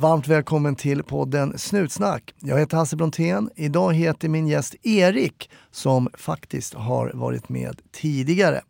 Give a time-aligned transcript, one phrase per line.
[0.00, 2.34] Varmt välkommen till podden Snutsnack.
[2.38, 3.50] Jag heter Hasse Brontén.
[3.56, 8.60] Idag heter min gäst Erik som faktiskt har varit med tidigare.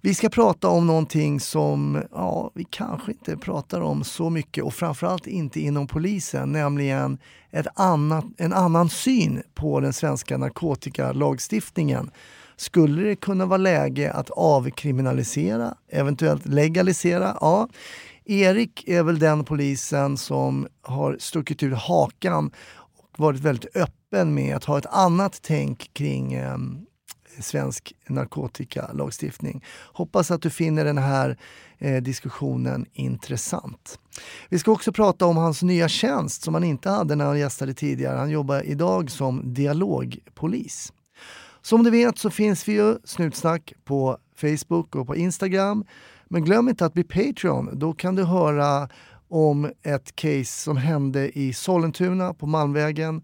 [0.00, 4.74] Vi ska prata om någonting som ja, vi kanske inte pratar om så mycket och
[4.74, 7.18] framförallt inte inom polisen, nämligen
[7.50, 12.10] ett annat, en annan syn på den svenska narkotikalagstiftningen.
[12.56, 17.36] Skulle det kunna vara läge att avkriminalisera, eventuellt legalisera?
[17.40, 17.68] Ja.
[18.30, 24.56] Erik är väl den polisen som har stuckit ut hakan och varit väldigt öppen med
[24.56, 26.58] att ha ett annat tänk kring eh,
[27.40, 29.64] svensk narkotikalagstiftning.
[29.92, 31.38] Hoppas att du finner den här
[31.78, 33.98] eh, diskussionen intressant.
[34.48, 37.74] Vi ska också prata om hans nya tjänst som han inte hade när han gästade
[37.74, 38.18] tidigare.
[38.18, 40.92] Han jobbar idag som dialogpolis.
[41.62, 45.84] Som du vet så finns vi ju Snutsnack på Facebook och på Instagram.
[46.32, 47.70] Men glöm inte att bli Patreon.
[47.72, 48.88] Då kan du höra
[49.28, 53.22] om ett case som hände i Sollentuna på Malmvägen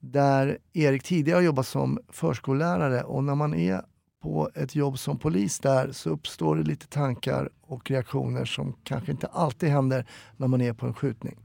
[0.00, 3.82] där Erik tidigare har jobbat som förskollärare och när man är
[4.22, 9.12] på ett jobb som polis där så uppstår det lite tankar och reaktioner som kanske
[9.12, 11.38] inte alltid händer när man är på en skjutning.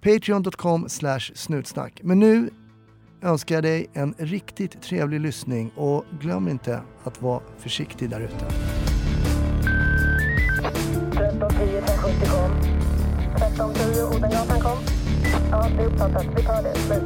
[0.00, 0.88] Patreon.com
[1.34, 2.00] snutsnack.
[2.02, 2.50] Men nu
[3.22, 8.46] önskar jag dig en riktigt trevlig lyssning och glöm inte att vara försiktig där ute.
[13.56, 14.78] 1310 Odengatan kom.
[15.50, 16.26] Ja, det är uppfattat.
[16.36, 16.74] Vi tar det.
[16.78, 17.02] Slut.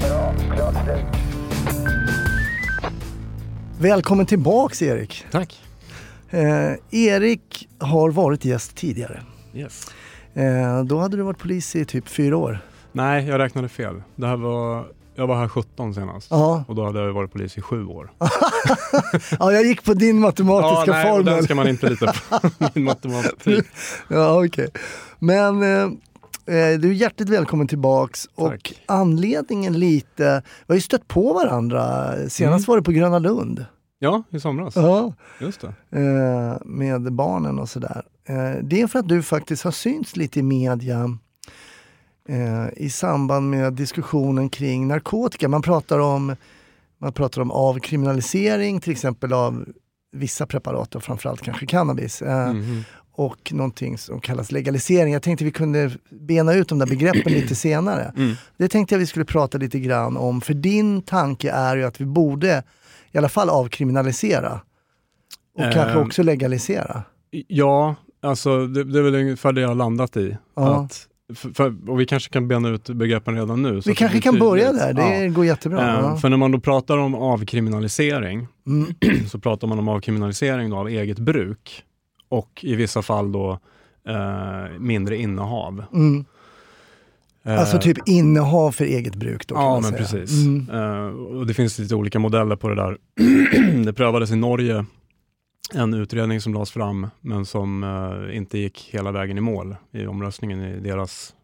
[0.00, 0.34] Bra.
[0.56, 1.04] Klart slut.
[3.78, 5.26] Välkommen tillbaks Erik!
[5.30, 5.60] Tack.
[6.30, 9.22] Eh, Erik har varit gäst tidigare.
[9.54, 9.90] Yes.
[10.34, 12.58] Eh, då hade du varit polis i typ fyra år.
[12.92, 14.02] Nej, jag räknade fel.
[14.16, 16.64] Det här var, jag var här 17 senast Ja.
[16.68, 18.12] och då hade jag varit polis i sju år.
[19.38, 21.34] ja, jag gick på din matematiska nej, och formel.
[21.34, 22.50] den ska man inte lita på.
[22.74, 23.64] Min matematik.
[24.08, 24.68] Ja, okej.
[25.24, 25.82] Men eh,
[26.56, 28.82] eh, du är hjärtligt välkommen tillbaks och Tack.
[28.86, 32.12] anledningen lite, vi har ju stött på varandra.
[32.28, 32.62] Senast Mm.
[32.66, 33.66] var det på Gröna Lund.
[33.98, 34.76] Ja, i somras.
[34.76, 35.14] Ja.
[35.40, 35.98] Just det.
[35.98, 38.02] eh, med barnen och sådär.
[38.62, 41.18] Det är för att du faktiskt har synts lite i media
[42.76, 45.48] i samband med diskussionen kring narkotika.
[45.48, 46.36] Man pratar om,
[46.98, 49.64] man pratar om avkriminalisering till exempel av
[50.12, 52.22] vissa preparat och framförallt kanske cannabis.
[52.22, 52.84] Mhm.
[53.14, 55.12] Och någonting som kallas legalisering.
[55.12, 58.12] Jag tänkte vi kunde bena ut de där begreppen lite senare.
[58.16, 58.34] Mm.
[58.56, 62.00] Det tänkte jag vi skulle prata lite grann om, för din tanke är ju att
[62.00, 62.62] vi borde
[63.12, 64.60] i alla fall avkriminalisera.
[65.54, 65.72] Och Eh.
[65.72, 67.02] kanske också legalisera.
[67.48, 70.36] Ja, alltså det, det är väl ungefär det jag har landat i.
[70.56, 70.76] Ja.
[70.84, 73.80] Att, för, för, och vi kanske kan bena ut begreppen redan nu.
[73.86, 75.28] Vi kanske kan börja där, det Ja.
[75.30, 75.80] går jättebra.
[75.80, 76.16] Eh, Ja.
[76.16, 78.94] För när man då pratar om avkriminalisering Mm.
[79.28, 81.84] så pratar man om avkriminalisering av eget bruk
[82.32, 83.58] och i vissa fall då
[84.08, 85.84] eh, mindre innehav.
[85.92, 86.24] Mm.
[87.44, 89.96] Eh, Alltså typ innehav för eget bruk då Ja, men säga.
[89.98, 90.46] precis.
[90.46, 90.70] Mm.
[90.70, 92.98] Eh, och det finns lite olika modeller på det där.
[93.84, 94.86] det prövades i Norge
[95.74, 100.06] en utredning som lades fram men som eh, inte gick hela vägen i mål i
[100.06, 101.34] omröstningen i deras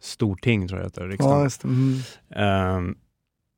[0.00, 1.50] storting, tror jag heter, Ja, riksdagen.
[2.28, 2.38] det.
[2.38, 2.88] Mm.
[2.88, 2.94] Eh,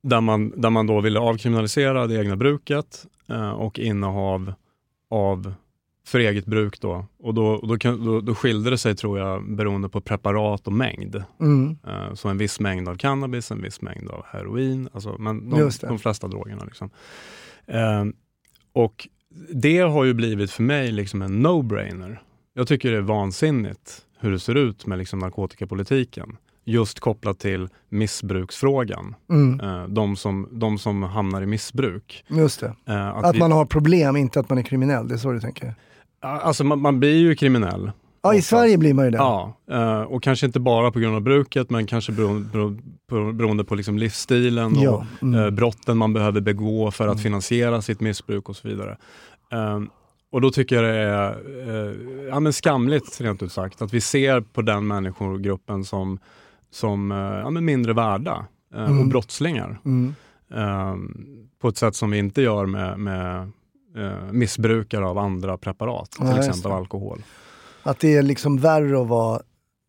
[0.02, 3.06] där, man, där man då ville avkriminalisera det egna bruket
[3.56, 4.52] och innehav
[5.10, 5.54] av
[6.08, 7.06] för eget bruk då.
[7.19, 11.22] Och då, då, då, då skilde det sig tror jag beroende på preparat och mängd.
[11.41, 11.78] Mm.
[11.86, 15.70] Eh, Så en viss mängd av cannabis, en viss mängd av heroin, alltså, men de,
[15.82, 16.64] de flesta drogerna.
[16.64, 16.91] Liksom.
[17.66, 18.04] Eh,
[18.72, 19.08] och
[19.54, 22.18] det har ju blivit för mig liksom en no-brainer.
[22.54, 26.36] Jag tycker det är vansinnigt hur det ser ut med liksom narkotikapolitiken.
[26.64, 29.14] Just kopplat till missbruksfrågan.
[29.30, 29.60] Mm.
[29.60, 32.24] Eh, de, som, de som hamnar i missbruk.
[32.28, 32.74] Just det.
[32.88, 35.09] Eh, Att vi- man har problem, inte att man är kriminell.
[35.09, 35.74] Det är så du tänker?
[36.20, 37.91] Alltså man, man blir ju kriminell.
[38.22, 38.42] Ja, i.
[38.42, 39.16] Sverige blir man ju det.
[39.16, 42.82] Ja, eh, och kanske inte bara på grund av bruket, men kanske beroende,
[43.32, 45.41] beroende på liksom livsstilen och Ja, mm.
[45.41, 48.97] eh, brotten man behöver begå för att finansiera sitt missbruk och så vidare.
[49.53, 49.88] Ehm,
[50.32, 51.30] och då tycker jag det är
[51.68, 51.94] eh,
[52.28, 56.18] ja, men skamligt, rent ut sagt, att vi ser på den människogruppen som,
[56.71, 57.10] som
[57.44, 59.09] ja, men mindre värda och Mm.
[59.09, 59.80] brottslingar.
[59.84, 60.14] Mm.
[60.54, 61.26] Ehm,
[61.60, 63.50] på ett sätt som vi inte gör med, med
[63.98, 67.22] eh, missbrukare av andra preparat, till Ja, exempel alkohol.
[67.83, 69.41] Att det är liksom värre att vara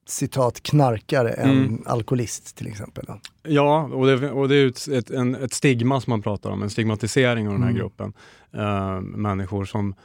[0.07, 1.83] citat knarkare än Mm.
[1.85, 3.05] alkoholist till exempel.
[3.07, 3.19] då.
[3.43, 6.69] Ja, och det, och det är ett, en, ett stigma som man pratar om, en
[6.69, 7.79] stigmatisering av den här Mm.
[7.81, 8.13] gruppen.
[8.53, 9.95] Eh, människor som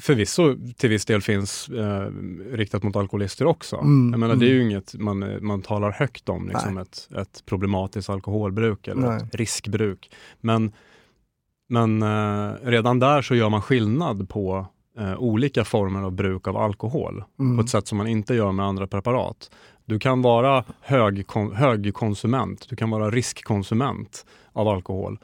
[0.00, 2.06] förvisso till viss del finns eh,
[2.52, 3.76] riktat mot alkoholister också.
[3.76, 4.58] Mm, Jag menar, det är mm.
[4.58, 10.10] ju inget man, man talar högt om, liksom ett, ett problematiskt alkoholbruk eller riskbruk.
[10.40, 10.72] Men,
[11.68, 14.66] men eh, redan där så gör man skillnad på
[14.98, 17.56] eh, olika former av bruk av alkohol Mm.
[17.56, 19.50] på ett sätt som man inte gör med andra preparat.
[19.84, 21.24] Du kan vara hög,
[21.54, 25.18] högkonsument, du kan vara riskkonsument av alkohol.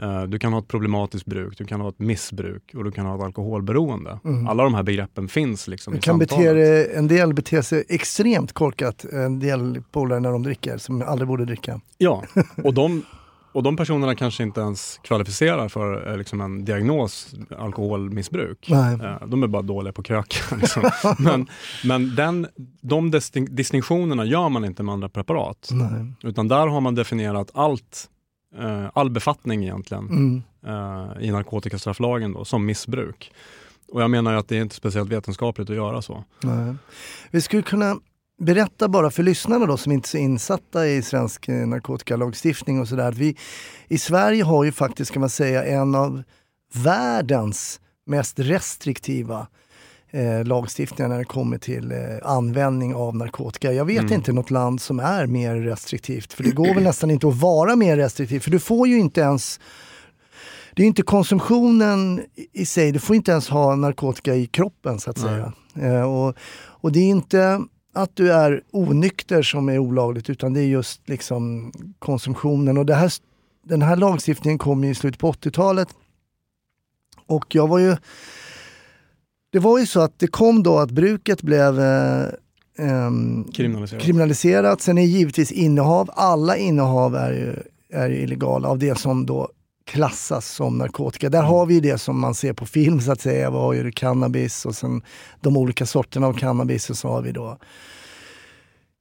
[0.00, 3.06] Eh, Du kan ha ett problematiskt bruk, du kan ha ett missbruk och du kan
[3.06, 4.18] ha ett alkoholberoende.
[4.24, 4.46] Mm.
[4.48, 6.44] Alla de här begreppen finns liksom Du i kan samtalet.
[6.54, 11.28] bete en del beter sig extremt korkat, en del polare när de dricker, som aldrig
[11.28, 11.80] borde dricka.
[11.98, 12.22] Ja,
[12.64, 13.02] och de,
[13.54, 18.66] och de personerna kanske inte ens kvalificerar för eh, liksom en diagnos alkoholmissbruk.
[18.70, 18.94] Nej.
[18.94, 20.56] Eh, De är bara dåliga på kröka.
[20.60, 20.90] Liksom.
[21.18, 21.46] Men,
[21.84, 22.46] men den,
[22.80, 25.68] de distin- distinktionerna gör man inte med andra preparat.
[25.72, 26.12] Nej.
[26.22, 28.08] Utan där har man definierat allt,
[28.58, 30.42] eh, all befattning egentligen Mm.
[31.20, 33.32] i narkotikastrafflagen då, som missbruk.
[33.88, 36.24] Och jag menar ju att det är inte speciellt vetenskapligt att göra så.
[36.42, 36.74] Nej.
[37.30, 37.96] Vi skulle kunna
[38.40, 42.88] berätta bara för lyssnarna då som inte är så insatta i svensk eh, narkotikalagstiftning och
[42.88, 43.12] sådär.
[43.12, 43.36] Vi
[43.88, 46.22] i Sverige har ju faktiskt kan man säga en av
[46.74, 49.46] världens mest restriktiva
[50.10, 53.72] eh, lagstiftningar när det kommer till eh, användning av narkotika.
[53.72, 54.12] Jag vet Mm.
[54.12, 57.76] inte något land som är mer restriktivt för det går väl nästan inte att vara
[57.76, 59.60] mer restriktiv för du får ju inte ens
[60.76, 65.00] det är inte konsumtionen i- i sig, du får inte ens ha narkotika i kroppen
[65.00, 65.26] så att Nej.
[65.26, 65.52] säga.
[65.94, 67.60] Eh, och, och det är inte
[67.94, 72.78] att du är onykter som är olagligt utan det är just liksom konsumtionen.
[72.78, 73.12] Och här,
[73.64, 75.88] den här lagstiftningen kom i slutet på 80-talet.
[77.26, 77.96] Och jag var ju...
[79.52, 83.10] Det var ju så att det kom då att bruket blev eh,
[83.54, 84.02] Kriminaliserat.
[84.02, 84.80] kriminaliserat.
[84.80, 87.56] Sen är givetvis innehav, alla innehav är ju,
[87.98, 89.48] är ju illegala av det som då
[89.84, 91.30] klassas som narkotika.
[91.30, 93.50] Där har vi det som man ser på film så att säga.
[93.50, 95.02] Vi har ju cannabis och sen
[95.40, 97.58] de olika sorterna av cannabis och så har vi då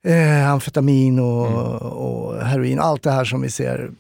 [0.06, 2.80] eh, amfetamin och, och heroin.
[2.80, 3.92] Allt det här som vi ser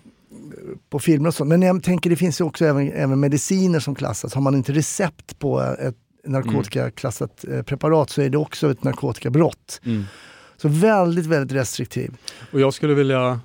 [0.90, 1.46] på filmer och så.
[1.46, 4.34] Men jag tänker det finns ju också även, även mediciner som klassas.
[4.34, 5.96] Har man inte recept på ett
[6.26, 9.82] narkotikaklassat eh, preparat så är det också ett narkotikabrott.
[9.86, 10.04] Mm.
[10.58, 12.18] Så väldigt, väldigt restriktiv
[12.52, 13.40] Och jag skulle vilja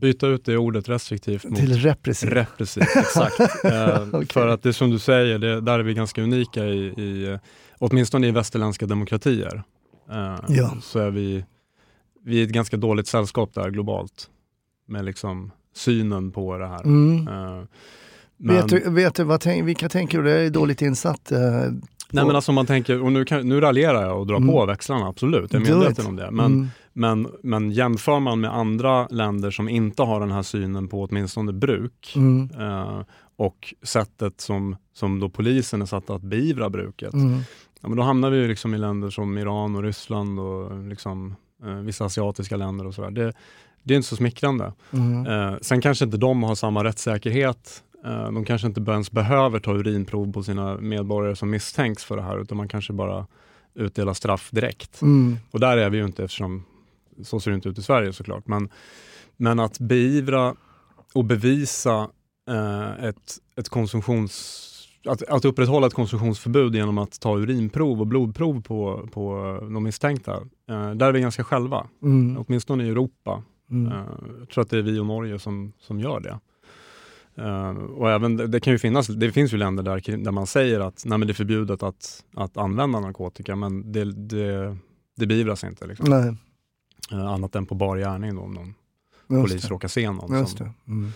[0.00, 2.30] byta ut det ordet restriktivt mot till repressiv.
[2.30, 2.96] repressivt.
[2.96, 3.40] Exakt.
[3.64, 4.26] Eh, Okej.
[4.26, 7.32] För att det är som du säger, det, där är vi ganska unika i, i
[7.32, 7.38] eh,
[7.78, 9.62] åtminstone i västerländska demokratier.
[10.10, 10.76] Eh, Ja.
[10.82, 11.44] Så är vi,
[12.24, 14.30] vi är ett ganska dåligt sällskap där globalt
[14.88, 16.82] med liksom synen på det här.
[16.84, 17.24] Mm.
[18.36, 20.30] Men, Vet du, vet du vad tänk, vilka tänker du?
[20.30, 21.28] Jag är dåligt insatt.
[22.10, 24.48] nej men alltså man tänker, och nu, kan, nu raljerar jag och drar Mm.
[24.48, 26.30] på växlarna, absolut, jag är medveten om det.
[26.30, 26.68] Men, mm.
[26.94, 31.52] Men, men jämför man med andra länder som inte har den här synen på åtminstone
[31.52, 32.50] bruk, Mm.
[32.60, 33.00] eh,
[33.36, 37.14] och sättet som, som då polisen är satt att beivra bruket.
[37.14, 37.40] Mm.
[37.80, 41.36] Ja, men då hamnar vi ju liksom i länder som Iran och Ryssland och liksom,
[41.64, 43.10] eh, vissa asiatiska länder och sådär.
[43.10, 43.32] Det,
[43.82, 44.72] det är inte så smickrande.
[44.92, 45.26] Mm.
[45.26, 47.82] Eh, sen kanske inte de har samma rättssäkerhet.
[48.04, 52.22] Eh, de kanske inte ens behöver ta urinprov på sina medborgare som misstänks för det
[52.22, 53.26] här, utan man kanske bara
[53.74, 55.02] utdelar straff direkt.
[55.02, 55.36] Mm.
[55.50, 56.64] Och där är vi ju inte eftersom
[57.22, 58.46] så ser det inte ut i Sverige såklart.
[58.46, 58.68] Men,
[59.36, 60.54] men att beivra
[61.14, 62.08] och bevisa
[62.48, 64.70] eh, ett, ett konsumtions...
[65.06, 70.32] Att, att upprätthålla ett konsumtionsförbud genom att ta urinprov och blodprov på, på de misstänkta.
[70.68, 72.36] Eh, där är vi ganska själva, Mm.
[72.38, 73.42] åtminstone i Europa.
[73.70, 73.92] Mm.
[73.92, 74.04] Eh,
[74.38, 76.38] jag tror att det är vi och Norge som, som gör det.
[77.36, 80.80] Eh, och även, det, kan ju finnas, det finns ju länder där, där man säger
[80.80, 84.76] att nej, det är förbjudet att, att använda narkotika, men det, det,
[85.16, 85.86] det beivras inte.
[85.86, 86.10] Liksom.
[86.10, 86.34] Nej,
[87.12, 88.74] annat än på bar gärning då, om någon
[89.28, 89.68] just polis det.
[89.68, 90.46] råkar se någon.
[90.46, 90.74] Som.
[90.88, 91.12] Mm.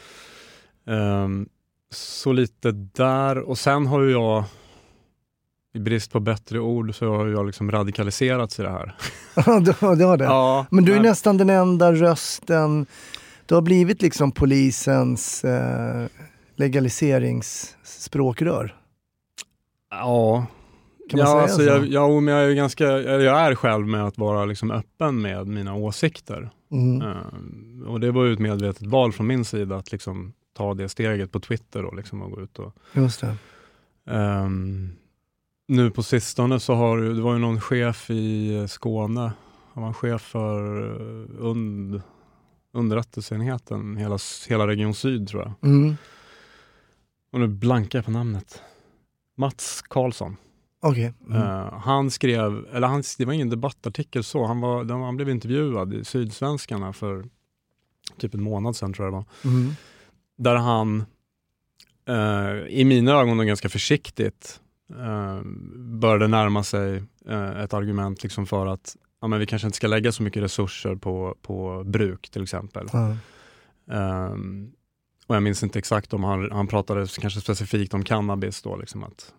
[0.87, 1.49] Ehm,
[1.91, 4.45] så lite där, och sen har ju jag
[5.75, 8.97] i brist på bättre ord så har jag liksom radikaliserats i det här.
[9.65, 10.25] det var det.
[10.25, 12.87] Ja, Men du är men- nästan den enda rösten.
[13.47, 16.07] Du har blivit liksom polisens eh,
[16.57, 18.77] legaliseringsspråkrör.
[19.91, 20.47] Ja,
[21.09, 21.63] Kan man ja, säga alltså så?
[21.63, 25.47] jag, ja, men jag är, ganska, jag är själv med att vara liksom öppen med
[25.47, 26.51] mina åsikter.
[26.71, 27.03] Mm.
[27.03, 30.89] Ehm, och det var ju ett medvetet val från min sida att liksom ta det
[30.89, 33.23] steget på Twitter och, liksom och gå ut och Just.
[34.07, 34.91] Ehm,
[35.69, 39.33] nu på sistone så har det var ju någon chef i Skåne,
[39.75, 42.03] han var chef för eh, und,
[42.73, 45.71] underrättelseenheten, hela, hela Region Syd tror jag.
[45.71, 45.97] Mm.
[47.33, 48.63] Och nu blankar jag på namnet.
[49.37, 50.37] Mats Karlsson.
[50.81, 51.15] Okej.
[51.27, 51.43] Mm.
[51.43, 55.95] Eh, han skrev, eller han, det var ingen debattartikel så, han, var, han blev intervjuad
[55.95, 57.25] i Sydsvenskarna för
[58.19, 59.53] typ en månad sedan tror jag det var.
[59.53, 59.73] Mm.
[60.39, 61.05] Där han,
[62.09, 65.41] eh, i mina ögon ganska försiktigt, eh,
[65.77, 67.03] började närma sig
[67.65, 70.95] ett argument liksom för att ja, men vi kanske inte ska lägga så mycket resurser
[70.95, 72.89] på, på bruk till exempel.
[73.91, 74.73] Ehm,
[75.27, 79.05] och jag minns inte exakt om han, han pratade kanske specifikt om cannabis då, liksom
[79.05, 79.35] att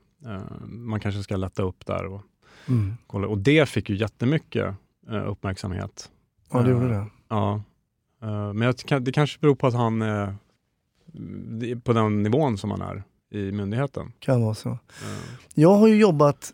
[0.67, 2.21] man kanske ska lätta upp där och
[2.67, 2.93] Mm.
[3.07, 3.27] kolla.
[3.27, 4.75] Och det fick ju jättemycket
[5.09, 6.09] eh, uppmärksamhet.
[6.51, 7.05] ja, det gjorde Eh, det.
[7.27, 7.61] Ja.
[8.21, 10.35] Eh, men det kanske beror på att han är
[11.83, 14.11] på den nivån som han är i myndigheten.
[14.19, 14.69] Kan vara så.
[14.69, 14.77] Eh,
[15.53, 16.53] Jag har ju jobbat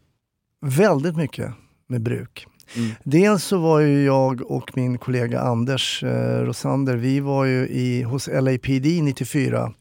[0.61, 1.53] väldigt mycket
[1.87, 2.47] med bruk.
[2.75, 2.91] Mm.
[3.03, 8.01] Dels så var ju jag och min kollega Anders eh, Rosander, vi var ju i,
[8.03, 9.73] hos LAPD 94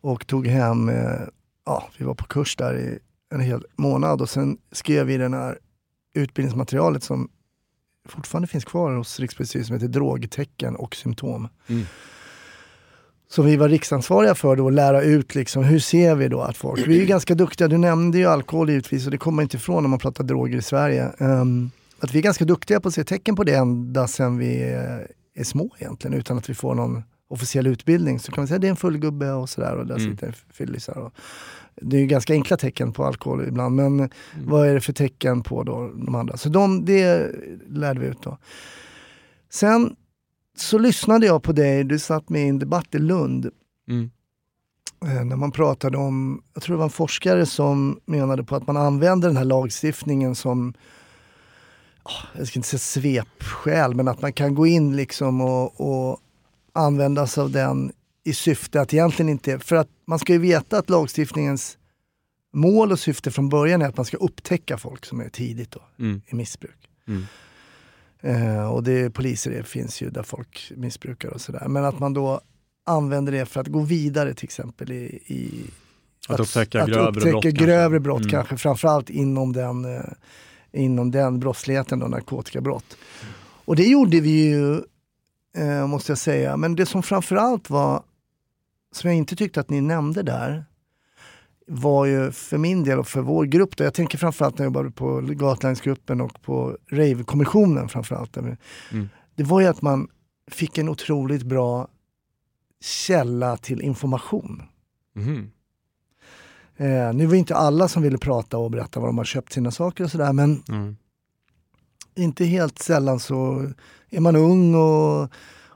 [0.00, 1.20] och tog hem, eh,
[1.66, 2.98] ja vi var på kurs där i
[3.34, 5.58] en hel månad och sen skrev vi den här
[6.14, 7.28] utbildningsmaterialet som
[8.08, 11.48] fortfarande finns kvar hos Rikspolisstyrelsen som heter Drogtecken och symptom.
[11.66, 11.84] Mm.
[13.28, 16.56] Som vi var riksansvariga för då, att lära ut liksom, hur ser vi då att
[16.56, 19.82] folk, vi är ganska duktiga, du nämnde ju alkohol givetvis och det kommer inte ifrån
[19.82, 21.12] när man pratar droger i Sverige.
[21.18, 21.70] Ehm,
[22.00, 25.10] att vi är ganska duktiga på att se tecken på det ända sedan vi är,
[25.34, 28.18] är små egentligen utan att vi får någon officiell utbildning.
[28.20, 30.10] Så kan man säga att det är en full gubbe och sådär och där Mm.
[30.10, 31.10] sitter fyllisar.
[31.82, 34.10] Det är ju ganska enkla tecken på alkohol ibland men
[34.46, 36.36] vad är det för tecken på då de andra?
[36.36, 37.30] Så de, det
[37.68, 38.38] lärde vi ut då.
[39.50, 39.96] Sen
[40.56, 43.50] så lyssnade jag på dig, du satt med i en debatt i Lund
[43.88, 44.10] Mm.
[45.04, 48.66] eh, när man pratade om, jag tror det var en forskare som menade på att
[48.66, 50.74] man använder den här lagstiftningen som,
[52.02, 56.18] ah, jag ska inte säga svepskäl, men att man kan gå in liksom och, och
[56.76, 57.92] använda sig av den
[58.24, 61.78] i syfte att egentligen inte, för att man ska ju veta att lagstiftningens
[62.54, 65.82] mål och syfte från början är att man ska upptäcka folk som är tidigt då,
[65.98, 66.20] Mm.
[66.26, 66.88] i missbruk.
[67.08, 67.24] Mm.
[68.20, 71.68] Eh, och det poliser det finns ju där folk missbrukar och sådär.
[71.68, 72.40] Men att man då
[72.86, 75.04] använder det för att gå vidare till exempel i...
[75.26, 75.64] i
[76.28, 77.64] Att upptäcka att grövre upptäcka brott kanske.
[77.64, 78.30] grövre brott Mm.
[78.30, 80.00] kanske, framförallt inom den, eh,
[80.72, 82.96] inom den brottsligheten, då, narkotikabrott.
[83.64, 84.80] Och det gjorde vi ju,
[85.56, 86.56] eh, måste jag säga.
[86.56, 88.02] Men det som framförallt var,
[88.92, 90.64] som jag inte tyckte att ni nämnde där,
[91.66, 94.70] var ju för min del och för vår grupp, då, jag tänker framförallt när jag
[94.70, 98.36] jobbade på Gatlinesgruppen och på Rave-kommissionen framförallt.
[98.36, 98.56] Mm.
[99.34, 100.08] Det var ju att man
[100.50, 101.88] fick en otroligt bra
[102.80, 104.62] källa till information.
[105.14, 105.50] Mhm.
[106.76, 109.70] Eh, nu var inte alla som ville prata och berätta var de har köpt sina
[109.70, 110.96] saker och sådär men Mm.
[112.14, 113.70] inte helt sällan så
[114.10, 115.30] är man ung och,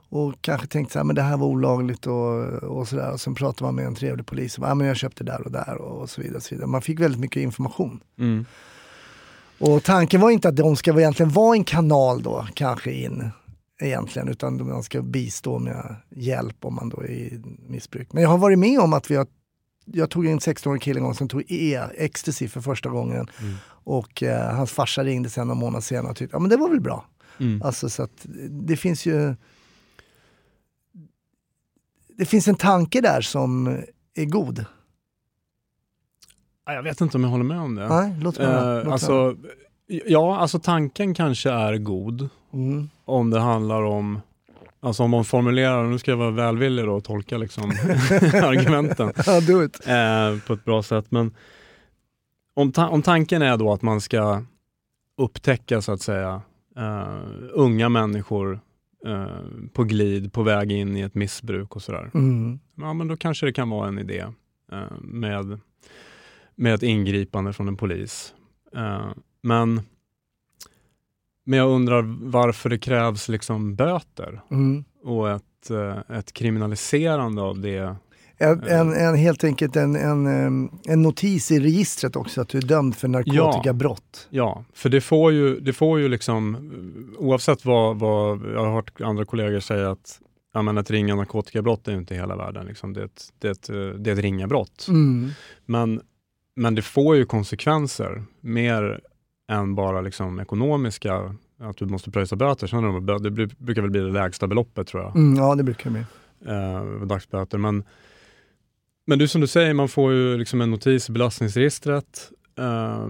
[0.09, 3.11] och kanske tänkt så här, men det här var olagligt och, och sådär.
[3.11, 5.41] Och sen pratar man med en trevlig polis och bara, ah, men jag köpte där
[5.41, 6.37] och där och så vidare.
[6.37, 6.67] Och så vidare.
[6.67, 7.99] Man fick väldigt mycket information.
[8.19, 8.45] Mm.
[9.59, 13.31] Och tanken var inte att de ska egentligen vara en kanal då, kanske in
[13.81, 18.07] egentligen, utan man ska bistå med hjälp om man då är i missbruk.
[18.13, 19.27] Men jag har varit med om att vi har,
[19.85, 23.27] jag tog en 16-årig kille en gång som tog E, ecstasy för första gången.
[23.41, 23.53] Mm.
[23.83, 26.69] Och eh, hans farsa ringde sen någon månad senare och tyckte, ja men det var
[26.69, 27.05] väl bra.
[27.41, 27.61] Mm.
[27.61, 29.35] Alltså så att det finns ju...
[32.17, 33.67] Det finns en tanke där som
[34.15, 34.65] är god.
[36.65, 37.87] Ja, Jag vet inte om jag håller med om det.
[37.87, 39.35] Nej, låt mig låt Eh, mig alltså,
[39.87, 42.29] ja, alltså tanken kanske är god.
[42.53, 42.89] Mm.
[43.05, 44.21] om det handlar om
[44.83, 47.63] Alltså om man formulerar, nu ska jag vara välvillig då och tolka liksom
[48.43, 49.07] argumenten
[49.87, 51.05] eh, på ett bra sätt.
[51.09, 51.35] Men
[52.53, 54.43] om, ta- om tanken är då att man ska
[55.17, 56.41] upptäcka så att säga
[56.77, 57.19] eh,
[57.53, 58.59] unga människor
[59.05, 59.27] eh,
[59.73, 62.11] på glid, på väg in i ett missbruk och sådär.
[62.13, 62.59] Mm.
[62.75, 64.25] Ja, men då kanske det kan vara en idé
[64.71, 65.59] eh, med,
[66.55, 68.33] med ett ingripande från en polis.
[69.41, 69.81] Men,
[71.43, 72.01] men jag undrar
[72.31, 74.83] varför det krävs liksom böter Mm.
[75.03, 75.71] och ett,
[76.09, 77.95] ett kriminaliserande av det.
[78.41, 82.61] En, en, en, helt enkelt en, en, en notis i registret också att du är
[82.61, 84.27] dömd för narkotikabrott.
[84.29, 86.57] Ja, för det får ju, det får ju liksom,
[87.17, 90.19] oavsett vad, vad jag har hört andra kollegor säga att
[90.53, 92.65] ja, men ett ringa narkotikabrott är ju inte hela världen.
[92.65, 92.93] Liksom.
[92.93, 93.67] Det, är ett, det, är ett,
[94.03, 94.85] det är ett ringa brott.
[94.89, 95.29] Mm.
[95.65, 96.01] Men,
[96.55, 99.01] men det får ju konsekvenser mer
[99.51, 102.67] än bara liksom ekonomiska, att du måste pröjsa böter.
[102.67, 105.63] Sen det, det bru- brukar väl bli det lägsta beloppet tror jag, Mm, ja, det
[105.63, 106.05] brukar det
[106.39, 106.51] bli.
[107.01, 107.57] eh, dagsböter.
[107.57, 107.83] Men,
[109.11, 112.31] men är som du säger, man får ju liksom en notis i belastningsregistret.
[112.59, 113.07] Eh,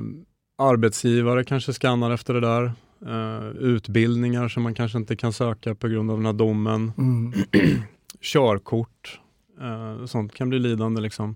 [0.58, 2.72] arbetsgivare kanske skannar efter det där.
[3.06, 7.34] Eh, utbildningar som man kanske inte kan söka på grund av den här domen Mm.
[8.22, 9.20] körkort.
[9.62, 11.02] Eh, sånt kan bli lidande.
[11.02, 11.36] Liksom.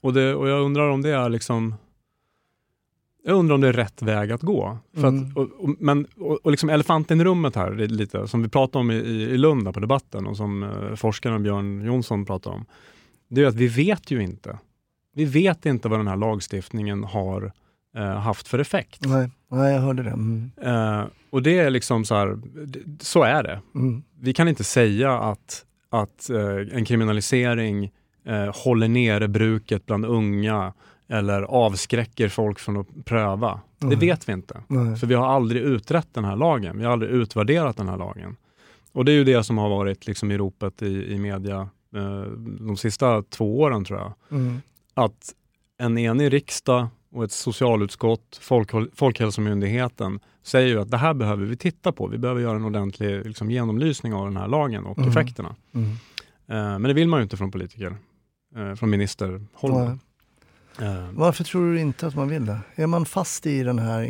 [0.00, 1.74] Och, det, och jag undrar om det är liksom
[3.24, 4.78] Jag undrar om det är rätt väg att gå.
[4.94, 5.30] För Mm.
[5.30, 8.80] att, och, och, men, och, och liksom elefanten i rummet här, lite, som vi pratade
[8.80, 12.66] om i, i Lund på debatten och som eh, forskaren Björn Jonsson pratade om.
[13.28, 14.58] Det är att vi vet ju inte.
[15.14, 17.52] Vi vet inte vad den här lagstiftningen har
[17.96, 19.00] eh, haft för effekt.
[19.06, 20.10] Nej, nej, jag hörde det.
[20.10, 20.50] Mm.
[20.62, 23.60] Eh, och det är liksom så här, det- så är det.
[23.74, 24.02] Mm.
[24.20, 27.90] Vi kan inte säga att, att eh, en kriminalisering
[28.24, 30.72] eh, håller nere bruket bland unga
[31.08, 33.60] eller avskräcker folk från att pröva.
[33.78, 33.96] Det Nej.
[33.96, 34.60] vet vi inte.
[34.68, 34.96] Nej.
[34.96, 36.78] För vi har aldrig utrett den här lagen.
[36.78, 38.36] Vi har aldrig utvärderat den här lagen.
[38.92, 41.68] Och det är ju det som har varit liksom i ropet i, i media
[42.60, 44.12] de sista två åren tror jag.
[44.30, 44.60] Mm.
[44.94, 45.34] Att
[45.78, 51.56] en enig riksdag och ett socialutskott, Folkhåll- Folkhälsomyndigheten säger ju att det här behöver vi
[51.56, 52.06] titta på.
[52.06, 55.10] Vi behöver göra en ordentlig liksom, genomlysning av den här lagen och Mm.
[55.10, 55.56] effekterna.
[55.72, 55.90] Mm.
[56.46, 57.96] Eh, men det vill man ju inte från politiker,
[58.56, 59.72] eh, från ministerhåll.
[59.72, 59.98] Nej.
[60.88, 62.58] Eh, Varför tror du inte att man vill det?
[62.74, 64.02] Är man fast i den här...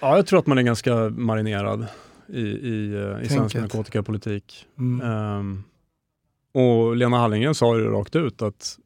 [0.00, 1.86] ja, jag tror att man är ganska marinerad
[2.28, 4.66] i, i, eh, i svensk narkotikapolitik.
[4.78, 5.10] Mm.
[5.10, 5.64] Ehm,
[6.56, 8.78] och Lena Hallengren sa ju rakt ut att,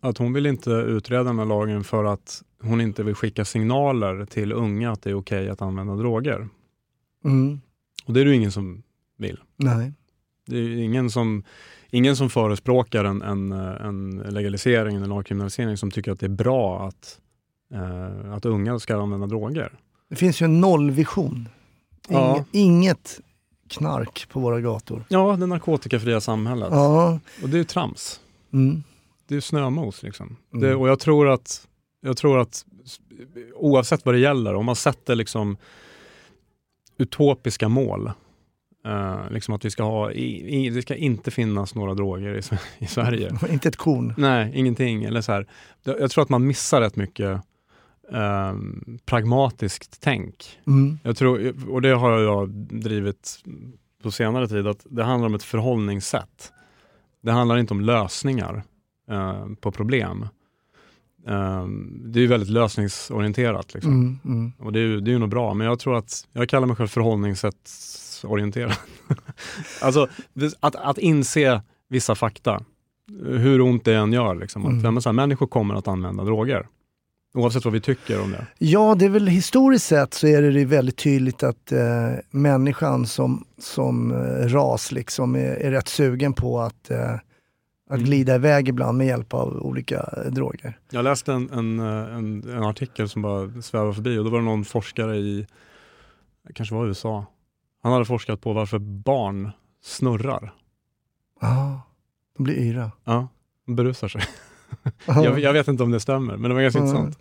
[0.00, 4.24] att hon vill inte utreda den här lagen för att hon inte vill skicka signaler
[4.24, 6.48] till unga att det är okej att använda droger.
[7.24, 7.60] Mm.
[8.06, 8.82] Och det är det ju ingen som
[9.18, 9.40] vill.
[9.56, 9.92] Nej.
[10.46, 11.42] Det är ingen som,
[11.90, 16.88] ingen som förespråkar en, en, en legalisering, en avkriminalisering som tycker att det är bra
[16.88, 17.18] att,
[17.74, 19.72] eh, att unga ska använda droger.
[20.08, 21.48] Det finns ju en nollvision.
[22.08, 22.44] Inge, Ja.
[22.52, 23.20] Inget
[23.70, 25.04] knark på våra gator.
[25.08, 26.68] Ja, det narkotikafria samhället.
[26.70, 27.18] Ja.
[27.42, 28.20] Och det är ju trams.
[28.52, 28.82] Mm.
[29.28, 30.02] det är snömos.
[30.02, 30.36] Liksom.
[30.52, 30.62] Mm.
[30.62, 31.68] Det, och jag tror, att,
[32.00, 32.64] jag tror att
[33.54, 35.56] oavsett vad det gäller, om man sätter liksom
[36.98, 38.12] utopiska mål,
[38.86, 42.42] eh, liksom att vi ska ha, i, i, det ska inte finnas några droger i,
[42.84, 43.38] i Sverige.
[43.50, 44.14] Inte ett korn.
[44.16, 45.04] Nej, ingenting.
[45.04, 45.46] Eller så här.
[45.84, 47.40] Jag jag tror att man missar rätt mycket
[48.12, 48.54] eh,
[49.04, 50.58] pragmatiskt tänk.
[50.66, 50.98] Mm.
[51.02, 53.38] Jag tror, och det har jag drivit
[54.02, 56.52] på senare tid, att det handlar om ett förhållningssätt.
[57.22, 58.62] Det handlar inte om lösningar
[59.10, 60.26] eh, på problem.
[61.26, 61.66] Eh,
[62.04, 63.74] det är väldigt lösningsorienterat.
[63.74, 63.92] Liksom.
[63.92, 64.18] Mm.
[64.24, 64.52] Mm.
[64.58, 66.66] Och det är, ju, det är ju nog bra, men jag tror att jag kallar
[66.66, 68.72] mig själv förhållningssättsorienterad.
[69.82, 70.08] alltså
[70.60, 72.60] att, att inse vissa fakta,
[73.22, 74.34] hur ont det än gör.
[74.34, 74.62] Liksom.
[74.66, 74.94] Att, Mm.
[74.94, 76.66] men så här, människor kommer att använda droger.
[77.34, 78.46] Oavsett vad vi tycker om det.
[78.58, 81.78] Ja, det är väl historiskt sett så är det väldigt tydligt att eh,
[82.30, 87.20] människan som, som eh, ras liksom är, är rätt sugen på att, eh, att
[87.96, 88.04] Mm.
[88.04, 90.78] glida iväg ibland med hjälp av olika eh, droger.
[90.90, 94.38] Jag läste en, en, eh, en, en artikel som bara svävade förbi och då var
[94.38, 95.46] det någon forskare i,
[96.54, 97.26] kanske var USA,
[97.82, 99.50] han hade forskat på varför barn
[99.82, 100.52] snurrar.
[101.40, 101.82] Ja,
[102.36, 102.90] de blir yra.
[103.04, 103.28] Ja,
[103.66, 104.22] de berusar sig.
[105.06, 106.84] Jag, jag vet inte om det stämmer, men det var ganska Ja.
[106.86, 107.18] intressant.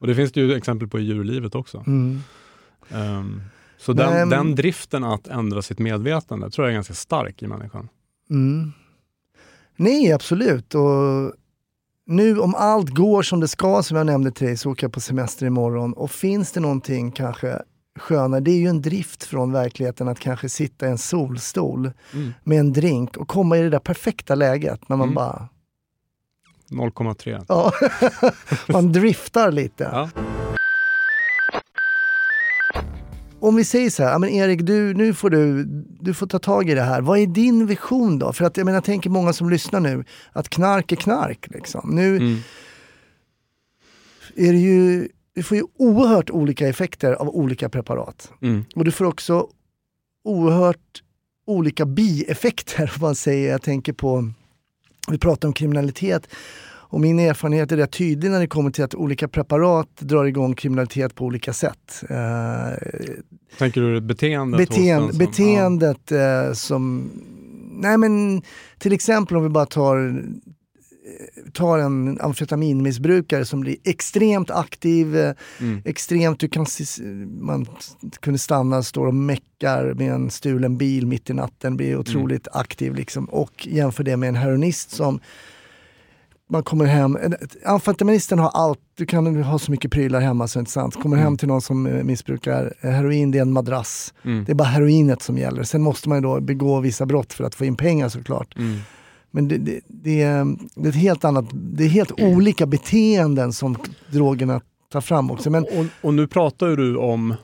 [0.00, 1.84] Och det finns det ju exempel på i djurlivet också.
[1.86, 2.20] Mm.
[2.90, 3.42] Ehm,
[3.78, 7.46] så Men- den, den driften att ändra sitt medvetande tror jag är ganska stark i
[7.46, 7.88] människan.
[8.30, 8.72] Mm.
[9.76, 10.74] Nej, absolut.
[10.74, 11.32] Och
[12.06, 14.92] nu om allt går som det ska, som jag nämnde till dig, så åker jag
[14.92, 15.92] på semester imorgon.
[15.92, 17.62] Och finns det någonting kanske
[17.98, 22.32] skönare, det är ju en drift från verkligheten att kanske sitta i en solstol Mm.
[22.44, 25.14] med en drink och komma i det där perfekta läget när man Mm.
[25.14, 25.48] bara
[26.70, 27.44] 0,3.
[27.48, 27.72] Ja,
[28.72, 29.84] man driftar lite.
[29.92, 30.10] Ja.
[33.42, 35.64] Om vi säger så här, men Erik, du, nu får du,
[36.00, 37.00] du får ta tag i det här.
[37.00, 38.32] Vad är din vision då?
[38.32, 41.46] För att jag menar, jag tänker många som lyssnar nu, att knark är knark.
[41.50, 41.90] Liksom.
[41.94, 42.38] Nu Mm.
[44.36, 48.32] är det ju, du får ju oerhört olika effekter av olika preparat.
[48.42, 48.64] Mm.
[48.74, 49.46] Och du får också
[50.24, 51.02] oerhört
[51.46, 52.92] olika bieffekter.
[52.96, 53.50] Om man säger.
[53.50, 54.32] Jag tänker på,
[55.10, 56.28] vi pratar om kriminalitet.
[56.92, 60.54] Och min erfarenhet är rätt tydlig när det kommer till att olika preparat drar igång
[60.54, 62.04] kriminalitet på olika sätt.
[62.08, 62.16] Eh,
[63.58, 64.58] Tänker du beteendet?
[64.68, 67.10] beteende, som- beteendet eh, som...
[67.82, 68.42] Nej men
[68.78, 70.22] till exempel om vi bara tar,
[71.52, 75.32] tar en amfetaminmissbrukare som blir extremt aktiv, eh.
[75.60, 75.82] Mm.
[75.84, 77.02] extremt, du kan, se-
[77.40, 77.66] man
[78.20, 82.94] kunde stanna, står och meckar med en stulen bil mitt i natten, blir otroligt aktiv
[82.94, 83.24] liksom.
[83.24, 85.20] Och jämför det med en heroinist som
[86.52, 87.18] man kommer hem,
[87.66, 90.94] amfetaministen har allt, du kan ha så mycket prylar hemma så det är inte sant.
[91.02, 91.36] Kommer hem Mm.
[91.38, 94.14] till någon som eh, missbrukar eh, heroin, det är en madrass.
[94.24, 94.44] Mm.
[94.44, 95.62] Det är bara heroinet som gäller.
[95.62, 98.56] Sen måste man ju då begå vissa brott för att få in pengar såklart.
[98.58, 98.78] Mm.
[99.30, 103.52] Men det, det, det, är, det är ett helt annat, det är helt olika beteenden
[103.52, 103.76] som
[104.10, 104.60] drogerna
[104.92, 105.50] tar fram också.
[105.50, 107.34] Men Och, och nu pratar du om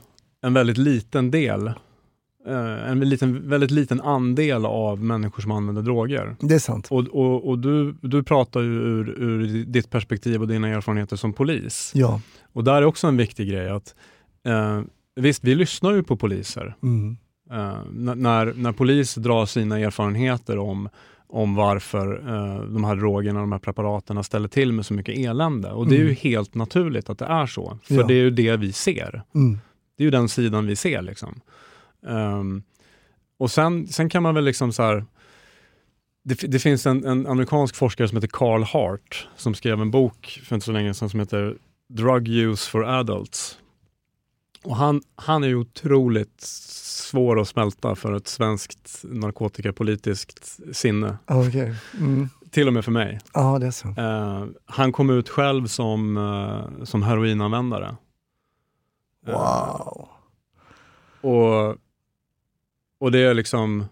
[0.41, 1.67] en väldigt liten del
[2.47, 6.35] eh, en liten, väldigt liten andel av människor som använder droger.
[6.39, 6.87] Det är sant.
[6.89, 11.33] Och, och, och du, du pratar ju ur, ur ditt perspektiv och dina erfarenheter som
[11.33, 11.91] polis.
[11.95, 12.21] Ja.
[12.53, 13.95] Och där är också en viktig grej att
[14.47, 14.81] eh,
[15.15, 16.75] visst, vi lyssnar ju på poliser.
[16.83, 17.17] Mm.
[17.51, 20.89] Eh, när, när polis drar sina erfarenheter om,
[21.29, 25.71] om varför eh, de här drogerna, de här preparaten ställer till med så mycket elände.
[25.71, 26.15] Och det är ju Mm.
[26.21, 27.77] helt naturligt att det är så.
[27.83, 28.03] För Ja.
[28.03, 29.21] det är ju det vi ser.
[29.35, 29.57] Mm.
[29.97, 31.01] Det är ju den sidan vi ser.
[31.01, 31.39] Liksom.
[32.07, 32.63] Ehm,
[33.39, 35.05] och sen, sen kan man väl liksom så här,
[36.23, 40.39] det, det finns en, en amerikansk forskare som heter Carl Hart som skrev en bok
[40.43, 41.57] för inte så länge sedan som heter
[41.89, 43.57] Drug Use for Adults.
[44.63, 51.17] Och han, han är ju otroligt svår att smälta för ett svenskt narkotikapolitiskt sinne.
[51.25, 51.75] Okej.
[51.99, 52.29] Mm.
[52.51, 53.19] Till och med för mig.
[53.33, 53.87] Ja, det är så.
[53.87, 57.95] Eh, han kom ut själv som, eh, som heroinanvändare.
[59.27, 60.07] Eh, Wow.
[61.21, 61.75] Och,
[62.99, 63.85] och det är liksom,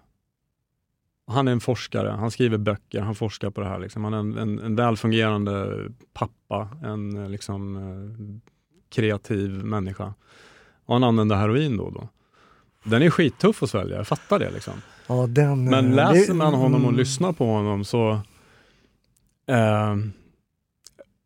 [1.27, 3.79] han är en forskare, han skriver böcker, han forskar på det här.
[3.79, 4.03] Liksom.
[4.03, 8.39] Han är en, en, en välfungerande pappa, en eh, liksom, eh,
[8.89, 10.13] kreativ människa.
[10.85, 12.07] Och han använder heroin då då.
[12.83, 14.51] Den är skittuff att svälja, jag fattar det.
[14.51, 14.73] Liksom.
[15.07, 16.95] Ja, den, Men eh, läser det- man honom och mm.
[16.99, 18.19] lyssnar på honom så...
[19.47, 20.11] ehm,